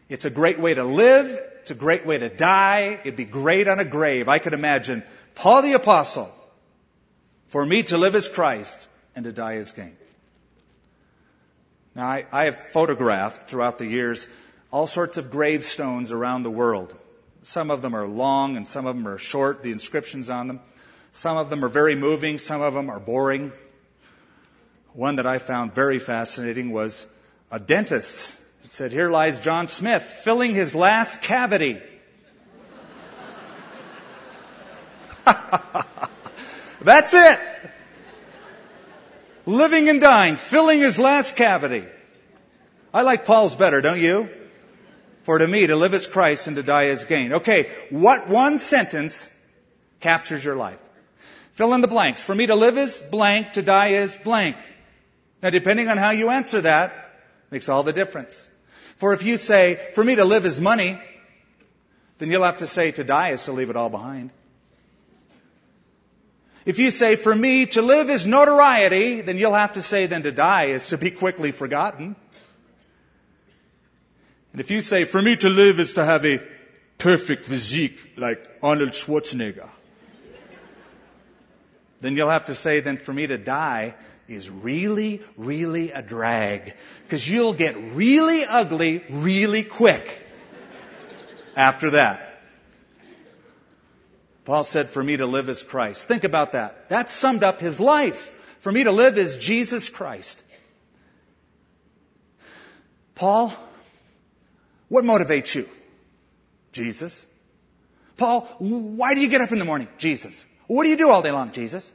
It's 0.09 0.25
a 0.25 0.31
great 0.31 0.59
way 0.59 0.73
to 0.73 0.85
live. 0.85 1.27
It's 1.61 1.71
a 1.71 1.75
great 1.75 2.07
way 2.07 2.17
to 2.17 2.31
die. 2.31 2.99
It'd 3.03 3.17
be 3.17 3.27
great 3.27 3.69
on 3.69 3.81
a 3.81 3.85
grave. 3.85 4.31
I 4.31 4.39
could 4.39 4.55
imagine 4.55 5.03
Paul 5.35 5.61
the 5.61 5.75
apostle. 5.75 6.35
For 7.49 7.67
me 7.67 7.83
to 7.83 7.99
live 7.99 8.15
is 8.15 8.29
Christ 8.29 8.89
and 9.15 9.27
to 9.27 9.33
die 9.33 9.57
is 9.57 9.73
gain. 9.73 9.99
Now, 11.95 12.09
I, 12.09 12.25
I 12.33 12.45
have 12.47 12.57
photographed 12.57 13.51
throughout 13.51 13.77
the 13.77 13.87
years 13.87 14.27
all 14.71 14.87
sorts 14.87 15.19
of 15.19 15.31
gravestones 15.31 16.13
around 16.13 16.45
the 16.45 16.51
world. 16.51 16.97
Some 17.43 17.71
of 17.71 17.83
them 17.83 17.95
are 17.95 18.09
long 18.09 18.57
and 18.57 18.67
some 18.67 18.87
of 18.87 18.97
them 18.97 19.07
are 19.07 19.19
short, 19.19 19.63
the 19.63 19.71
inscriptions 19.71 20.31
on 20.31 20.49
them. 20.49 20.61
Some 21.13 21.37
of 21.37 21.51
them 21.51 21.65
are 21.65 21.69
very 21.69 21.95
moving, 21.95 22.39
some 22.39 22.61
of 22.61 22.75
them 22.75 22.91
are 22.91 23.01
boring. 23.01 23.53
One 24.93 25.17
that 25.17 25.27
I 25.27 25.39
found 25.39 25.75
very 25.75 25.99
fascinating 25.99 26.71
was 26.71 27.07
a 27.51 27.59
dentist. 27.59 28.39
It 28.65 28.73
said, 28.73 28.93
Here 28.93 29.11
lies 29.11 29.41
John 29.41 29.69
Smith 29.69 30.03
filling 30.03 30.55
his 30.55 30.75
last 30.75 31.23
cavity. 31.23 31.81
That's 36.81 37.15
it 37.15 37.39
living 39.51 39.89
and 39.89 40.01
dying, 40.01 40.37
filling 40.37 40.81
his 40.81 40.99
last 40.99 41.37
cavity. 41.37 41.85
I 42.93 43.03
like 43.03 43.25
Paul's 43.25 43.57
better, 43.57 43.81
don't 43.81 44.01
you? 44.01 44.29
For 45.23 45.39
to 45.39 45.47
me, 45.47 45.67
to 45.67 45.77
live 45.77 45.95
is 45.95 46.07
Christ 46.07 46.47
and 46.47 46.57
to 46.57 46.63
die 46.63 46.85
is 46.85 47.05
gain. 47.05 47.35
Okay, 47.35 47.71
what 47.91 48.29
one 48.29 48.59
sentence 48.59 49.29
captures 50.01 50.45
your 50.45 50.57
life? 50.57 50.79
Fill 51.53 51.75
in 51.75 51.81
the 51.81 51.89
blanks. 51.89 52.23
For 52.23 52.35
me 52.35 52.47
to 52.47 52.55
live 52.55 52.79
is 52.79 53.03
blank, 53.11 53.53
to 53.55 53.63
die 53.63 53.89
is 53.89 54.17
blank. 54.17 54.57
Now, 55.43 55.51
depending 55.51 55.89
on 55.89 55.97
how 55.97 56.11
you 56.11 56.31
answer 56.31 56.61
that, 56.63 56.93
makes 57.51 57.69
all 57.69 57.83
the 57.83 57.93
difference. 57.93 58.49
For 58.97 59.13
if 59.13 59.23
you 59.23 59.37
say, 59.37 59.91
for 59.95 60.05
me 60.05 60.17
to 60.17 60.25
live 60.25 60.45
is 60.45 60.61
money, 60.61 61.01
then 62.19 62.31
you'll 62.31 62.45
have 62.45 62.59
to 62.59 62.67
say 62.67 62.93
to 62.93 63.05
die 63.05 63.31
is 63.31 63.45
to 63.47 63.53
leave 63.53 63.71
it 63.71 63.77
all 63.77 63.89
behind. 63.89 64.31
If 66.67 66.79
you 66.79 66.91
say, 66.91 67.17
for 67.17 67.35
me 67.35 67.67
to 67.67 67.81
live 67.81 68.11
is 68.11 68.27
notoriety, 68.27 69.23
then 69.23 69.39
you'll 69.39 69.55
have 69.55 69.73
to 69.73 69.83
say, 69.83 70.07
then 70.07 70.23
to 70.25 70.33
die 70.33 70.65
is 70.65 70.89
to 70.89 70.99
be 70.99 71.11
quickly 71.11 71.53
forgotten. 71.53 72.15
And 74.53 74.61
if 74.61 74.71
you 74.71 74.83
say, 74.83 75.05
for 75.05 75.23
me 75.23 75.37
to 75.37 75.49
live 75.49 75.81
is 75.81 75.95
to 75.95 76.05
have 76.05 76.27
a 76.27 76.43
perfect 76.99 77.47
physique 77.47 77.99
like 78.17 78.41
Arnold 78.63 78.91
Schwarzenegger, 78.91 79.71
then 82.01 82.17
you'll 82.17 82.31
have 82.31 82.47
to 82.47 82.55
say, 82.55 82.81
then 82.81 82.97
for 82.97 83.13
me 83.13 83.27
to 83.27 83.39
die 83.39 83.95
is 84.29 84.49
really, 84.49 85.23
really 85.37 85.91
a 85.91 86.03
drag. 86.03 86.75
Because 87.05 87.29
you'll 87.29 87.53
get 87.53 87.77
really 87.77 88.45
ugly 88.45 89.05
really 89.11 89.63
quick 89.63 90.27
after 91.57 91.91
that. 91.91 92.27
Paul 94.45 94.65
said, 94.65 94.89
for 94.89 95.03
me 95.03 95.17
to 95.19 95.27
live 95.27 95.49
is 95.49 95.63
Christ. 95.63 96.09
Think 96.09 96.25
about 96.25 96.53
that. 96.53 96.89
That 96.89 97.11
summed 97.11 97.45
up 97.45 97.61
his 97.61 97.79
life. 97.81 98.37
For 98.61 98.73
me 98.73 98.85
to 98.85 98.93
live 98.93 99.19
is 99.19 99.37
Jesus 99.37 99.89
Christ. 99.89 100.43
Paul, 103.15 103.53
what 104.89 105.05
motivates 105.05 105.55
you? 105.55 105.69
Jesus. 106.73 107.27
Paul, 108.17 108.43
why 108.59 109.15
do 109.15 109.21
you 109.21 109.29
get 109.29 109.41
up 109.41 109.53
in 109.53 109.59
the 109.59 109.65
morning? 109.65 109.89
Jesus. 109.99 110.45
What 110.71 110.85
do 110.85 110.91
you 110.91 110.97
do 110.97 111.11
all 111.11 111.21
day 111.21 111.33
long? 111.33 111.51
Jesus. 111.51 111.91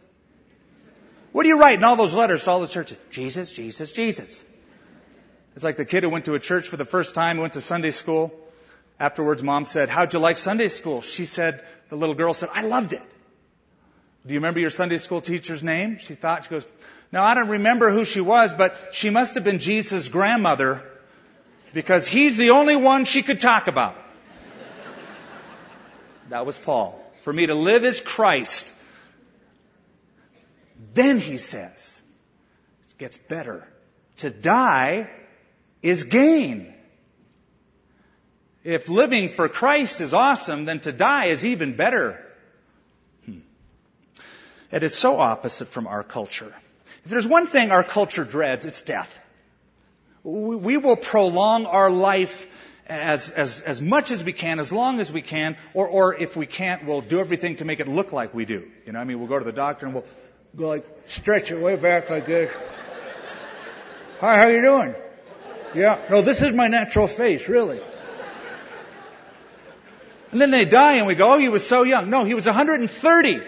What 1.32 1.43
do 1.43 1.47
you 1.47 1.57
write 1.57 1.78
in 1.78 1.84
all 1.86 1.95
those 1.95 2.13
letters 2.13 2.43
to 2.43 2.51
all 2.51 2.59
the 2.59 2.67
churches? 2.67 2.97
Jesus, 3.09 3.53
Jesus, 3.53 3.93
Jesus. 3.93 4.43
It's 5.55 5.63
like 5.63 5.78
the 5.78 5.86
kid 5.86 6.03
who 6.03 6.09
went 6.09 6.26
to 6.26 6.34
a 6.34 6.39
church 6.39 6.67
for 6.67 6.76
the 6.76 6.84
first 6.84 7.15
time, 7.15 7.38
went 7.38 7.53
to 7.53 7.61
Sunday 7.61 7.91
school. 7.91 8.34
Afterwards, 8.99 9.41
mom 9.41 9.63
said, 9.63 9.88
how'd 9.88 10.13
you 10.13 10.19
like 10.19 10.36
Sunday 10.36 10.67
school? 10.67 10.99
She 11.01 11.23
said, 11.23 11.63
the 11.88 11.95
little 11.95 12.15
girl 12.15 12.34
said, 12.34 12.49
I 12.51 12.63
loved 12.63 12.91
it. 12.91 13.01
Do 14.28 14.34
you 14.34 14.41
remember 14.41 14.59
your 14.59 14.71
Sunday 14.71 14.97
school 14.97 15.21
teacher's 15.21 15.63
name? 15.63 15.97
She 15.97 16.13
thought, 16.13 16.43
she 16.43 16.49
goes, 16.49 16.67
now 17.13 17.23
I 17.23 17.34
don't 17.34 17.47
remember 17.47 17.91
who 17.91 18.03
she 18.03 18.19
was, 18.19 18.53
but 18.55 18.78
she 18.91 19.09
must 19.09 19.36
have 19.36 19.45
been 19.45 19.59
Jesus' 19.59 20.09
grandmother 20.09 20.84
because 21.73 22.09
he's 22.09 22.36
the 22.36 22.49
only 22.49 22.76
one 22.76 23.05
she 23.05 23.23
could 23.23 23.39
talk 23.39 23.67
about. 23.67 23.95
That 26.28 26.45
was 26.45 26.59
Paul. 26.59 27.05
For 27.26 27.34
me 27.34 27.47
to 27.47 27.55
live 27.55 27.86
is 27.86 28.01
Christ. 28.01 28.71
Then 30.93 31.17
he 31.17 31.39
says, 31.39 32.03
it 32.88 32.99
gets 32.99 33.17
better. 33.17 33.67
To 34.17 34.30
die 34.30 35.09
is 35.82 36.03
gain. 36.03 36.71
If 38.63 38.89
living 38.89 39.30
for 39.30 39.49
Christ 39.49 40.01
is 40.01 40.13
awesome, 40.13 40.65
then 40.65 40.82
to 40.82 40.91
die 40.91 41.26
is 41.26 41.43
even 41.43 41.76
better. 41.76 42.23
Hmm. 43.26 43.39
It 44.69 44.84
is 44.84 44.93
so 44.93 45.19
opposite 45.19 45.69
from 45.69 45.88
our 45.88 46.03
culture. 46.03 46.53
If 47.05 47.09
there's 47.09 47.28
one 47.28 47.47
thing 47.47 47.71
our 47.71 47.84
culture 47.84 48.23
dreads, 48.23 48.67
it's 48.67 48.84
death 48.84 49.19
we 50.26 50.78
will 50.78 50.95
prolong 50.95 51.67
our 51.67 51.91
life 51.91 52.64
as, 52.88 53.31
as, 53.31 53.61
as 53.61 53.81
much 53.81 54.11
as 54.11 54.23
we 54.23 54.33
can, 54.33 54.59
as 54.59 54.71
long 54.71 54.99
as 54.99 55.11
we 55.11 55.21
can, 55.21 55.57
or, 55.73 55.88
or 55.88 56.15
if 56.15 56.38
we 56.38 56.45
can't, 56.45 56.86
we'll 56.86 57.01
do 57.01 57.19
everything 57.19 57.55
to 57.57 57.65
make 57.65 57.79
it 57.79 57.88
look 57.88 58.13
like 58.13 58.33
we 58.33 58.45
do. 58.45 58.69
You 58.86 58.93
know, 58.93 58.99
I 58.99 59.03
mean, 59.03 59.19
we'll 59.19 59.27
go 59.27 59.39
to 59.39 59.45
the 59.45 59.51
doctor 59.51 59.86
and 59.86 59.95
we'll 59.95 60.05
go 60.55 60.67
like, 60.67 60.86
stretch 61.07 61.51
it 61.51 61.59
way 61.59 61.75
back 61.75 62.09
like 62.09 62.25
this. 62.25 62.53
Hi, 64.19 64.38
how 64.38 64.47
you 64.47 64.61
doing? 64.61 64.95
Yeah, 65.73 65.99
no, 66.09 66.21
this 66.21 66.41
is 66.41 66.53
my 66.53 66.67
natural 66.67 67.07
face, 67.07 67.49
really. 67.49 67.79
And 70.31 70.41
then 70.41 70.51
they 70.51 70.65
die 70.65 70.93
and 70.93 71.07
we 71.07 71.15
go, 71.15 71.33
oh, 71.33 71.38
he 71.38 71.49
was 71.49 71.67
so 71.67 71.83
young. 71.83 72.09
No, 72.09 72.23
he 72.23 72.33
was 72.33 72.45
130. 72.45 73.39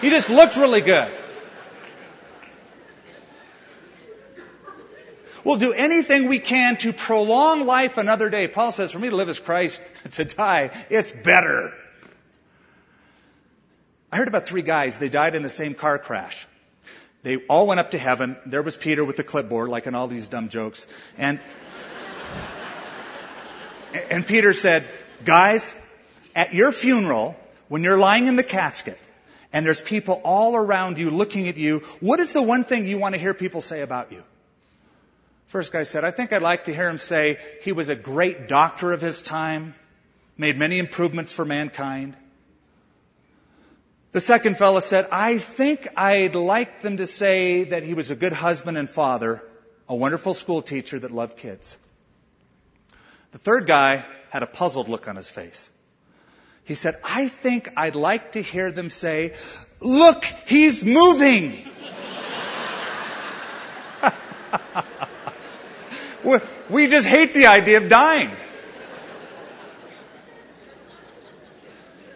He 0.00 0.10
just 0.10 0.30
looked 0.30 0.56
really 0.56 0.80
good. 0.80 1.10
We'll 5.44 5.56
do 5.56 5.72
anything 5.72 6.28
we 6.28 6.38
can 6.38 6.78
to 6.78 6.92
prolong 6.92 7.66
life 7.66 7.98
another 7.98 8.30
day. 8.30 8.48
Paul 8.48 8.72
says, 8.72 8.92
for 8.92 8.98
me 8.98 9.10
to 9.10 9.16
live 9.16 9.28
is 9.28 9.38
Christ, 9.38 9.82
to 10.12 10.24
die, 10.24 10.70
it's 10.88 11.12
better. 11.12 11.74
I 14.10 14.16
heard 14.16 14.28
about 14.28 14.46
three 14.46 14.62
guys. 14.62 14.98
They 14.98 15.08
died 15.08 15.34
in 15.34 15.42
the 15.42 15.50
same 15.50 15.74
car 15.74 15.98
crash. 15.98 16.46
They 17.22 17.36
all 17.48 17.66
went 17.66 17.80
up 17.80 17.90
to 17.92 17.98
heaven. 17.98 18.36
There 18.46 18.62
was 18.62 18.76
Peter 18.76 19.04
with 19.04 19.16
the 19.16 19.24
clipboard, 19.24 19.68
like 19.68 19.86
in 19.86 19.94
all 19.94 20.08
these 20.08 20.28
dumb 20.28 20.48
jokes. 20.48 20.86
And, 21.18 21.40
and 24.10 24.26
Peter 24.26 24.52
said, 24.52 24.86
guys, 25.24 25.74
at 26.34 26.54
your 26.54 26.70
funeral, 26.70 27.36
when 27.68 27.82
you're 27.82 27.98
lying 27.98 28.28
in 28.28 28.36
the 28.36 28.42
casket, 28.42 28.98
and 29.52 29.64
there's 29.64 29.80
people 29.80 30.20
all 30.24 30.56
around 30.56 30.98
you 30.98 31.10
looking 31.10 31.48
at 31.48 31.56
you, 31.56 31.80
what 32.00 32.20
is 32.20 32.32
the 32.32 32.42
one 32.42 32.64
thing 32.64 32.86
you 32.86 32.98
want 32.98 33.14
to 33.14 33.20
hear 33.20 33.34
people 33.34 33.60
say 33.60 33.82
about 33.82 34.10
you? 34.12 34.22
First 35.54 35.70
guy 35.70 35.84
said, 35.84 36.02
I 36.02 36.10
think 36.10 36.32
I'd 36.32 36.42
like 36.42 36.64
to 36.64 36.74
hear 36.74 36.88
him 36.88 36.98
say 36.98 37.38
he 37.62 37.70
was 37.70 37.88
a 37.88 37.94
great 37.94 38.48
doctor 38.48 38.92
of 38.92 39.00
his 39.00 39.22
time, 39.22 39.76
made 40.36 40.58
many 40.58 40.80
improvements 40.80 41.32
for 41.32 41.44
mankind. 41.44 42.16
The 44.10 44.18
second 44.18 44.56
fellow 44.56 44.80
said, 44.80 45.06
I 45.12 45.38
think 45.38 45.86
I'd 45.96 46.34
like 46.34 46.80
them 46.80 46.96
to 46.96 47.06
say 47.06 47.62
that 47.66 47.84
he 47.84 47.94
was 47.94 48.10
a 48.10 48.16
good 48.16 48.32
husband 48.32 48.76
and 48.78 48.90
father, 48.90 49.44
a 49.88 49.94
wonderful 49.94 50.34
school 50.34 50.60
teacher 50.60 50.98
that 50.98 51.12
loved 51.12 51.36
kids. 51.36 51.78
The 53.30 53.38
third 53.38 53.68
guy 53.68 54.04
had 54.30 54.42
a 54.42 54.48
puzzled 54.48 54.88
look 54.88 55.06
on 55.06 55.14
his 55.14 55.30
face. 55.30 55.70
He 56.64 56.74
said, 56.74 56.96
I 57.04 57.28
think 57.28 57.68
I'd 57.76 57.94
like 57.94 58.32
to 58.32 58.42
hear 58.42 58.72
them 58.72 58.90
say, 58.90 59.34
look, 59.78 60.24
he's 60.48 60.84
moving. 60.84 61.64
We 66.70 66.88
just 66.88 67.06
hate 67.06 67.34
the 67.34 67.46
idea 67.46 67.78
of 67.78 67.88
dying. 67.88 68.30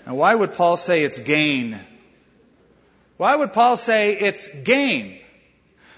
And 0.07 0.17
why 0.17 0.35
would 0.35 0.55
Paul 0.55 0.79
say 0.79 1.05
it's 1.05 1.19
gain? 1.19 1.79
Why 3.19 3.37
would 3.37 3.53
Paul 3.53 3.77
say 3.77 4.15
it's 4.15 4.49
gain? 4.49 5.21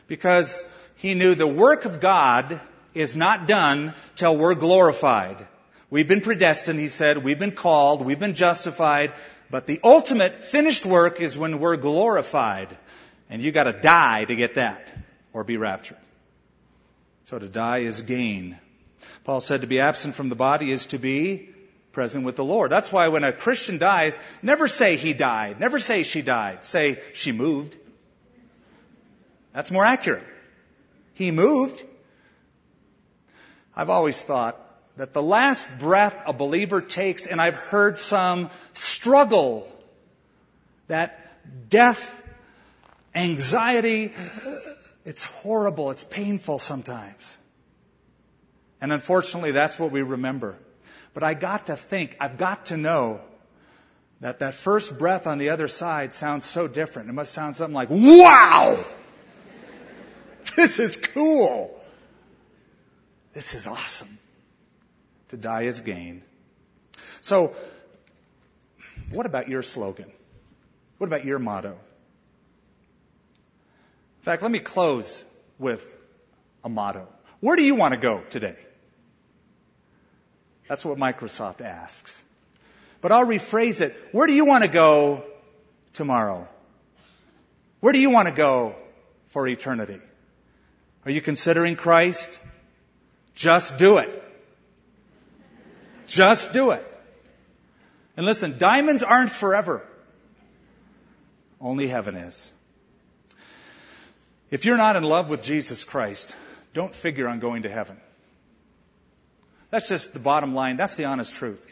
Because 0.09 0.65
he 0.97 1.15
knew 1.15 1.37
the 1.37 1.47
work 1.47 1.85
of 1.85 2.01
God 2.01 2.61
is 2.93 3.17
not 3.17 3.47
done 3.47 3.95
till 4.17 4.37
we're 4.37 4.57
glorified. 4.57 5.37
We've 5.91 6.09
been 6.09 6.23
predestined, 6.23 6.81
he 6.81 6.89
said. 6.89 7.19
We've 7.19 7.39
been 7.39 7.53
called. 7.53 8.05
We've 8.05 8.19
been 8.19 8.35
justified. 8.35 9.13
But 9.51 9.67
the 9.67 9.79
ultimate 9.85 10.33
finished 10.33 10.85
work 10.85 11.21
is 11.21 11.39
when 11.39 11.61
we're 11.61 11.77
glorified. 11.77 12.69
And 13.29 13.41
you 13.41 13.53
gotta 13.53 13.73
die 13.73 14.25
to 14.25 14.35
get 14.35 14.57
that. 14.57 14.93
Or 15.33 15.45
be 15.45 15.57
raptured. 15.57 15.99
So 17.31 17.39
to 17.39 17.47
die 17.47 17.83
is 17.83 18.03
gain. 18.03 18.59
Paul 19.23 19.41
said 19.41 19.61
to 19.61 19.69
be 19.69 19.79
absent 19.79 20.17
from 20.17 20.31
the 20.31 20.35
body 20.35 20.73
is 20.73 20.87
to 20.87 20.99
be 20.99 21.51
present 21.93 22.25
with 22.25 22.35
the 22.35 22.45
Lord. 22.45 22.73
That's 22.73 22.93
why 22.93 23.07
when 23.07 23.23
a 23.23 23.33
Christian 23.33 23.79
dies, 23.79 24.19
never 24.43 24.67
say 24.67 24.97
he 24.97 25.13
died. 25.13 25.61
Never 25.61 25.79
say 25.79 26.03
she 26.03 26.23
died. 26.23 26.65
Say 26.65 27.01
she 27.15 27.31
moved. 27.31 27.77
That's 29.53 29.71
more 29.71 29.85
accurate. 29.85 30.27
He 31.15 31.31
moved. 31.31 31.85
I've 33.77 33.91
always 33.91 34.21
thought 34.21 34.59
that 34.97 35.13
the 35.13 35.23
last 35.23 35.69
breath 35.79 36.21
a 36.27 36.33
believer 36.33 36.81
takes, 36.81 37.29
and 37.29 37.41
I've 37.41 37.55
heard 37.55 37.97
some 37.97 38.51
struggle, 38.73 39.71
that 40.89 41.31
death, 41.71 42.25
anxiety, 43.15 44.11
it's 45.05 45.25
horrible. 45.25 45.91
It's 45.91 46.05
painful 46.05 46.59
sometimes. 46.59 47.39
And 48.81 48.93
unfortunately, 48.93 49.53
that's 49.53 49.79
what 49.79 49.93
we 49.93 50.03
remember. 50.03 50.59
But 51.13 51.23
I 51.23 51.35
got 51.35 51.67
to 51.67 51.77
think, 51.77 52.17
I've 52.21 52.39
got 52.39 52.67
to 52.67 52.77
know 52.77 53.21
that 54.21 54.41
that 54.41 54.55
first 54.55 54.99
breath 54.99 55.27
on 55.27 55.39
the 55.39 55.51
other 55.51 55.69
side 55.69 56.15
sounds 56.15 56.45
so 56.45 56.69
different. 56.69 57.09
It 57.09 57.13
must 57.13 57.33
sound 57.33 57.57
something 57.57 57.75
like, 57.75 57.91
wow! 57.91 58.79
This 60.57 60.79
is 60.79 60.97
cool. 60.97 61.81
This 63.35 63.55
is 63.55 63.67
awesome. 63.67 64.19
To 65.29 65.37
die 65.37 65.63
is 65.63 65.83
gain. 65.83 66.23
So, 67.21 67.55
what 69.13 69.27
about 69.27 69.49
your 69.49 69.63
slogan? 69.63 70.11
What 70.99 71.07
about 71.07 71.25
your 71.25 71.39
motto? 71.39 71.79
In 74.21 74.25
fact, 74.25 74.43
let 74.43 74.51
me 74.51 74.59
close 74.59 75.25
with 75.59 75.91
a 76.63 76.69
motto. 76.69 77.09
Where 77.41 77.57
do 77.57 77.63
you 77.63 77.75
want 77.75 77.95
to 77.95 78.01
go 78.01 78.21
today? 78.29 78.57
That's 80.69 80.85
what 80.85 80.99
Microsoft 80.99 81.63
asks. 81.63 82.23
But 83.01 83.13
I'll 83.13 83.25
rephrase 83.25 83.81
it. 83.81 83.97
Where 84.13 84.27
do 84.27 84.35
you 84.35 84.45
want 84.45 84.63
to 84.63 84.69
go 84.69 85.25
tomorrow? 85.95 86.47
Where 87.81 87.95
do 87.95 87.99
you 87.99 88.11
want 88.11 88.29
to 88.29 88.35
go 88.35 88.75
for 89.29 89.49
eternity? 89.49 90.01
Are 91.07 91.11
you 91.11 91.23
considering 91.23 91.77
Christ? 91.77 92.39
Just 93.35 93.79
do 93.79 93.99
it. 93.99 94.11
Just 96.07 96.53
do 96.53 96.73
it. 96.73 96.87
And 98.19 98.27
listen, 98.27 98.59
diamonds 98.59 99.03
aren't 99.03 99.31
forever. 99.31 99.83
Only 101.59 101.89
heaven 101.89 102.17
is. 102.17 102.53
If 104.51 104.65
you're 104.65 104.77
not 104.77 104.97
in 104.97 105.03
love 105.05 105.31
with 105.31 105.43
Jesus 105.43 105.85
Christ, 105.85 106.35
don't 106.75 106.95
figure 106.95 107.29
on 107.29 107.39
going 107.39 107.63
to 107.63 107.69
heaven. 107.69 107.97
That's 109.71 109.89
just 109.89 110.13
the 110.13 110.21
bottom 110.21 110.55
line. 110.55 110.77
That's 110.77 110.97
the 110.97 111.05
honest 111.05 111.35
truth. 111.35 111.65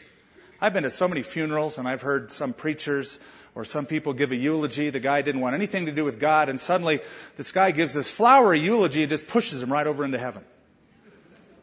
I've 0.61 0.73
been 0.73 0.83
to 0.83 0.89
so 0.89 1.07
many 1.07 1.21
funerals 1.21 1.77
and 1.77 1.87
I've 1.87 2.01
heard 2.01 2.31
some 2.31 2.53
preachers 2.53 3.19
or 3.55 3.65
some 3.65 3.85
people 3.85 4.13
give 4.13 4.31
a 4.31 4.35
eulogy. 4.35 4.89
The 4.89 4.99
guy 4.99 5.21
didn't 5.21 5.41
want 5.41 5.55
anything 5.55 5.85
to 5.87 5.91
do 5.91 6.05
with 6.05 6.19
God 6.19 6.49
and 6.49 6.59
suddenly 6.59 7.01
this 7.37 7.51
guy 7.51 7.71
gives 7.71 7.93
this 7.93 8.09
flowery 8.09 8.59
eulogy 8.59 9.03
and 9.03 9.09
just 9.09 9.27
pushes 9.27 9.61
him 9.61 9.71
right 9.71 9.87
over 9.87 10.03
into 10.03 10.17
heaven. 10.17 10.43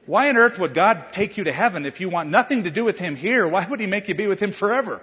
Why 0.07 0.29
on 0.29 0.37
earth 0.37 0.59
would 0.59 0.73
God 0.73 1.12
take 1.12 1.37
you 1.37 1.45
to 1.45 1.53
heaven 1.53 1.85
if 1.85 2.01
you 2.01 2.09
want 2.09 2.31
nothing 2.31 2.64
to 2.64 2.71
do 2.71 2.85
with 2.85 2.99
Him 2.99 3.17
here? 3.17 3.47
Why 3.47 3.67
would 3.67 3.81
He 3.81 3.87
make 3.87 4.09
you 4.09 4.14
be 4.14 4.29
with 4.29 4.41
Him 4.41 4.53
forever? 4.53 5.03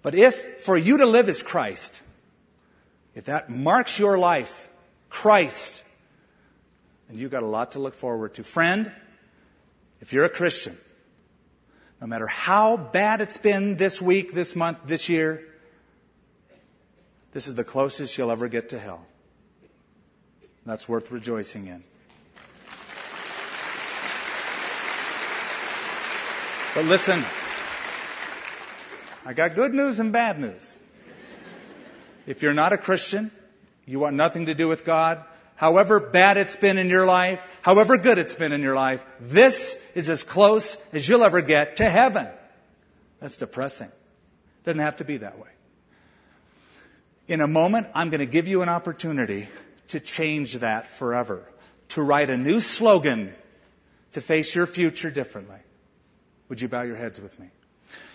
But 0.00 0.14
if 0.14 0.60
for 0.60 0.76
you 0.76 0.98
to 0.98 1.06
live 1.06 1.28
as 1.28 1.42
Christ, 1.42 2.00
if 3.14 3.24
that 3.24 3.50
marks 3.50 3.98
your 3.98 4.18
life, 4.18 4.68
Christ, 5.10 5.84
then 7.08 7.18
you've 7.18 7.30
got 7.30 7.42
a 7.42 7.46
lot 7.46 7.72
to 7.72 7.78
look 7.78 7.94
forward 7.94 8.34
to. 8.34 8.42
Friend, 8.42 8.90
if 10.00 10.12
you're 10.12 10.24
a 10.24 10.30
Christian, 10.30 10.76
no 12.00 12.06
matter 12.06 12.26
how 12.26 12.76
bad 12.76 13.20
it's 13.20 13.36
been 13.36 13.76
this 13.76 14.00
week, 14.00 14.32
this 14.32 14.56
month, 14.56 14.78
this 14.86 15.08
year, 15.08 15.46
this 17.32 17.46
is 17.46 17.54
the 17.54 17.64
closest 17.64 18.16
you'll 18.18 18.30
ever 18.30 18.48
get 18.48 18.70
to 18.70 18.78
hell. 18.78 19.06
That's 20.64 20.88
worth 20.88 21.10
rejoicing 21.10 21.66
in. 21.66 21.82
But 26.74 26.86
listen, 26.86 27.22
I 29.26 29.34
got 29.34 29.54
good 29.54 29.74
news 29.74 30.00
and 30.00 30.12
bad 30.12 30.40
news. 30.40 30.78
If 32.26 32.42
you're 32.42 32.54
not 32.54 32.72
a 32.72 32.78
Christian, 32.78 33.30
you 33.86 33.98
want 33.98 34.16
nothing 34.16 34.46
to 34.46 34.54
do 34.54 34.68
with 34.68 34.84
God, 34.84 35.22
however 35.56 36.00
bad 36.00 36.36
it's 36.36 36.56
been 36.56 36.78
in 36.78 36.88
your 36.88 37.06
life, 37.06 37.46
however 37.62 37.96
good 37.96 38.18
it's 38.18 38.34
been 38.34 38.52
in 38.52 38.62
your 38.62 38.74
life, 38.74 39.04
this 39.20 39.80
is 39.94 40.08
as 40.08 40.22
close 40.22 40.78
as 40.92 41.08
you'll 41.08 41.24
ever 41.24 41.42
get 41.42 41.76
to 41.76 41.88
heaven. 41.88 42.28
That's 43.20 43.36
depressing. 43.36 43.90
Doesn't 44.64 44.80
have 44.80 44.96
to 44.96 45.04
be 45.04 45.18
that 45.18 45.38
way. 45.38 45.48
In 47.28 47.40
a 47.40 47.46
moment, 47.46 47.88
I'm 47.94 48.10
going 48.10 48.20
to 48.20 48.26
give 48.26 48.48
you 48.48 48.62
an 48.62 48.68
opportunity 48.68 49.48
to 49.88 50.00
change 50.00 50.54
that 50.58 50.88
forever, 50.88 51.46
to 51.90 52.02
write 52.02 52.30
a 52.30 52.36
new 52.36 52.60
slogan 52.60 53.34
to 54.12 54.20
face 54.20 54.54
your 54.54 54.66
future 54.66 55.10
differently. 55.10 55.58
Would 56.48 56.60
you 56.60 56.68
bow 56.68 56.82
your 56.82 56.96
heads 56.96 57.20
with 57.20 57.38
me? 57.38 57.48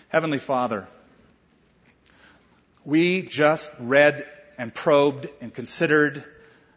Heavenly 0.08 0.38
Father, 0.38 0.88
we 2.88 3.20
just 3.20 3.70
read 3.80 4.26
and 4.56 4.74
probed 4.74 5.28
and 5.42 5.52
considered 5.52 6.24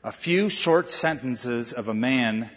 a 0.03 0.11
few 0.11 0.49
short 0.49 0.91
sentences 0.91 1.71
of 1.71 1.87
a 1.87 1.93
man 1.93 2.49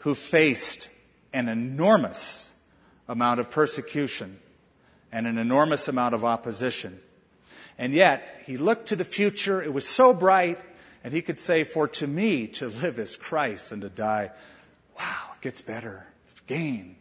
who 0.00 0.14
faced 0.14 0.90
an 1.32 1.48
enormous 1.48 2.52
amount 3.08 3.40
of 3.40 3.50
persecution 3.50 4.38
and 5.10 5.26
an 5.26 5.38
enormous 5.38 5.88
amount 5.88 6.14
of 6.14 6.22
opposition. 6.22 6.94
And 7.78 7.94
yet, 7.94 8.22
he 8.44 8.58
looked 8.58 8.88
to 8.88 8.96
the 8.96 9.06
future. 9.06 9.62
It 9.62 9.72
was 9.72 9.88
so 9.88 10.12
bright. 10.12 10.60
And 11.02 11.14
he 11.14 11.22
could 11.22 11.38
say, 11.38 11.64
For 11.64 11.88
to 11.88 12.06
me, 12.06 12.48
to 12.58 12.68
live 12.68 12.98
is 12.98 13.16
Christ 13.16 13.72
and 13.72 13.80
to 13.82 13.88
die, 13.88 14.32
wow, 14.98 15.30
it 15.34 15.40
gets 15.40 15.62
better. 15.62 16.06
It's 16.24 16.34
gain. 16.46 16.96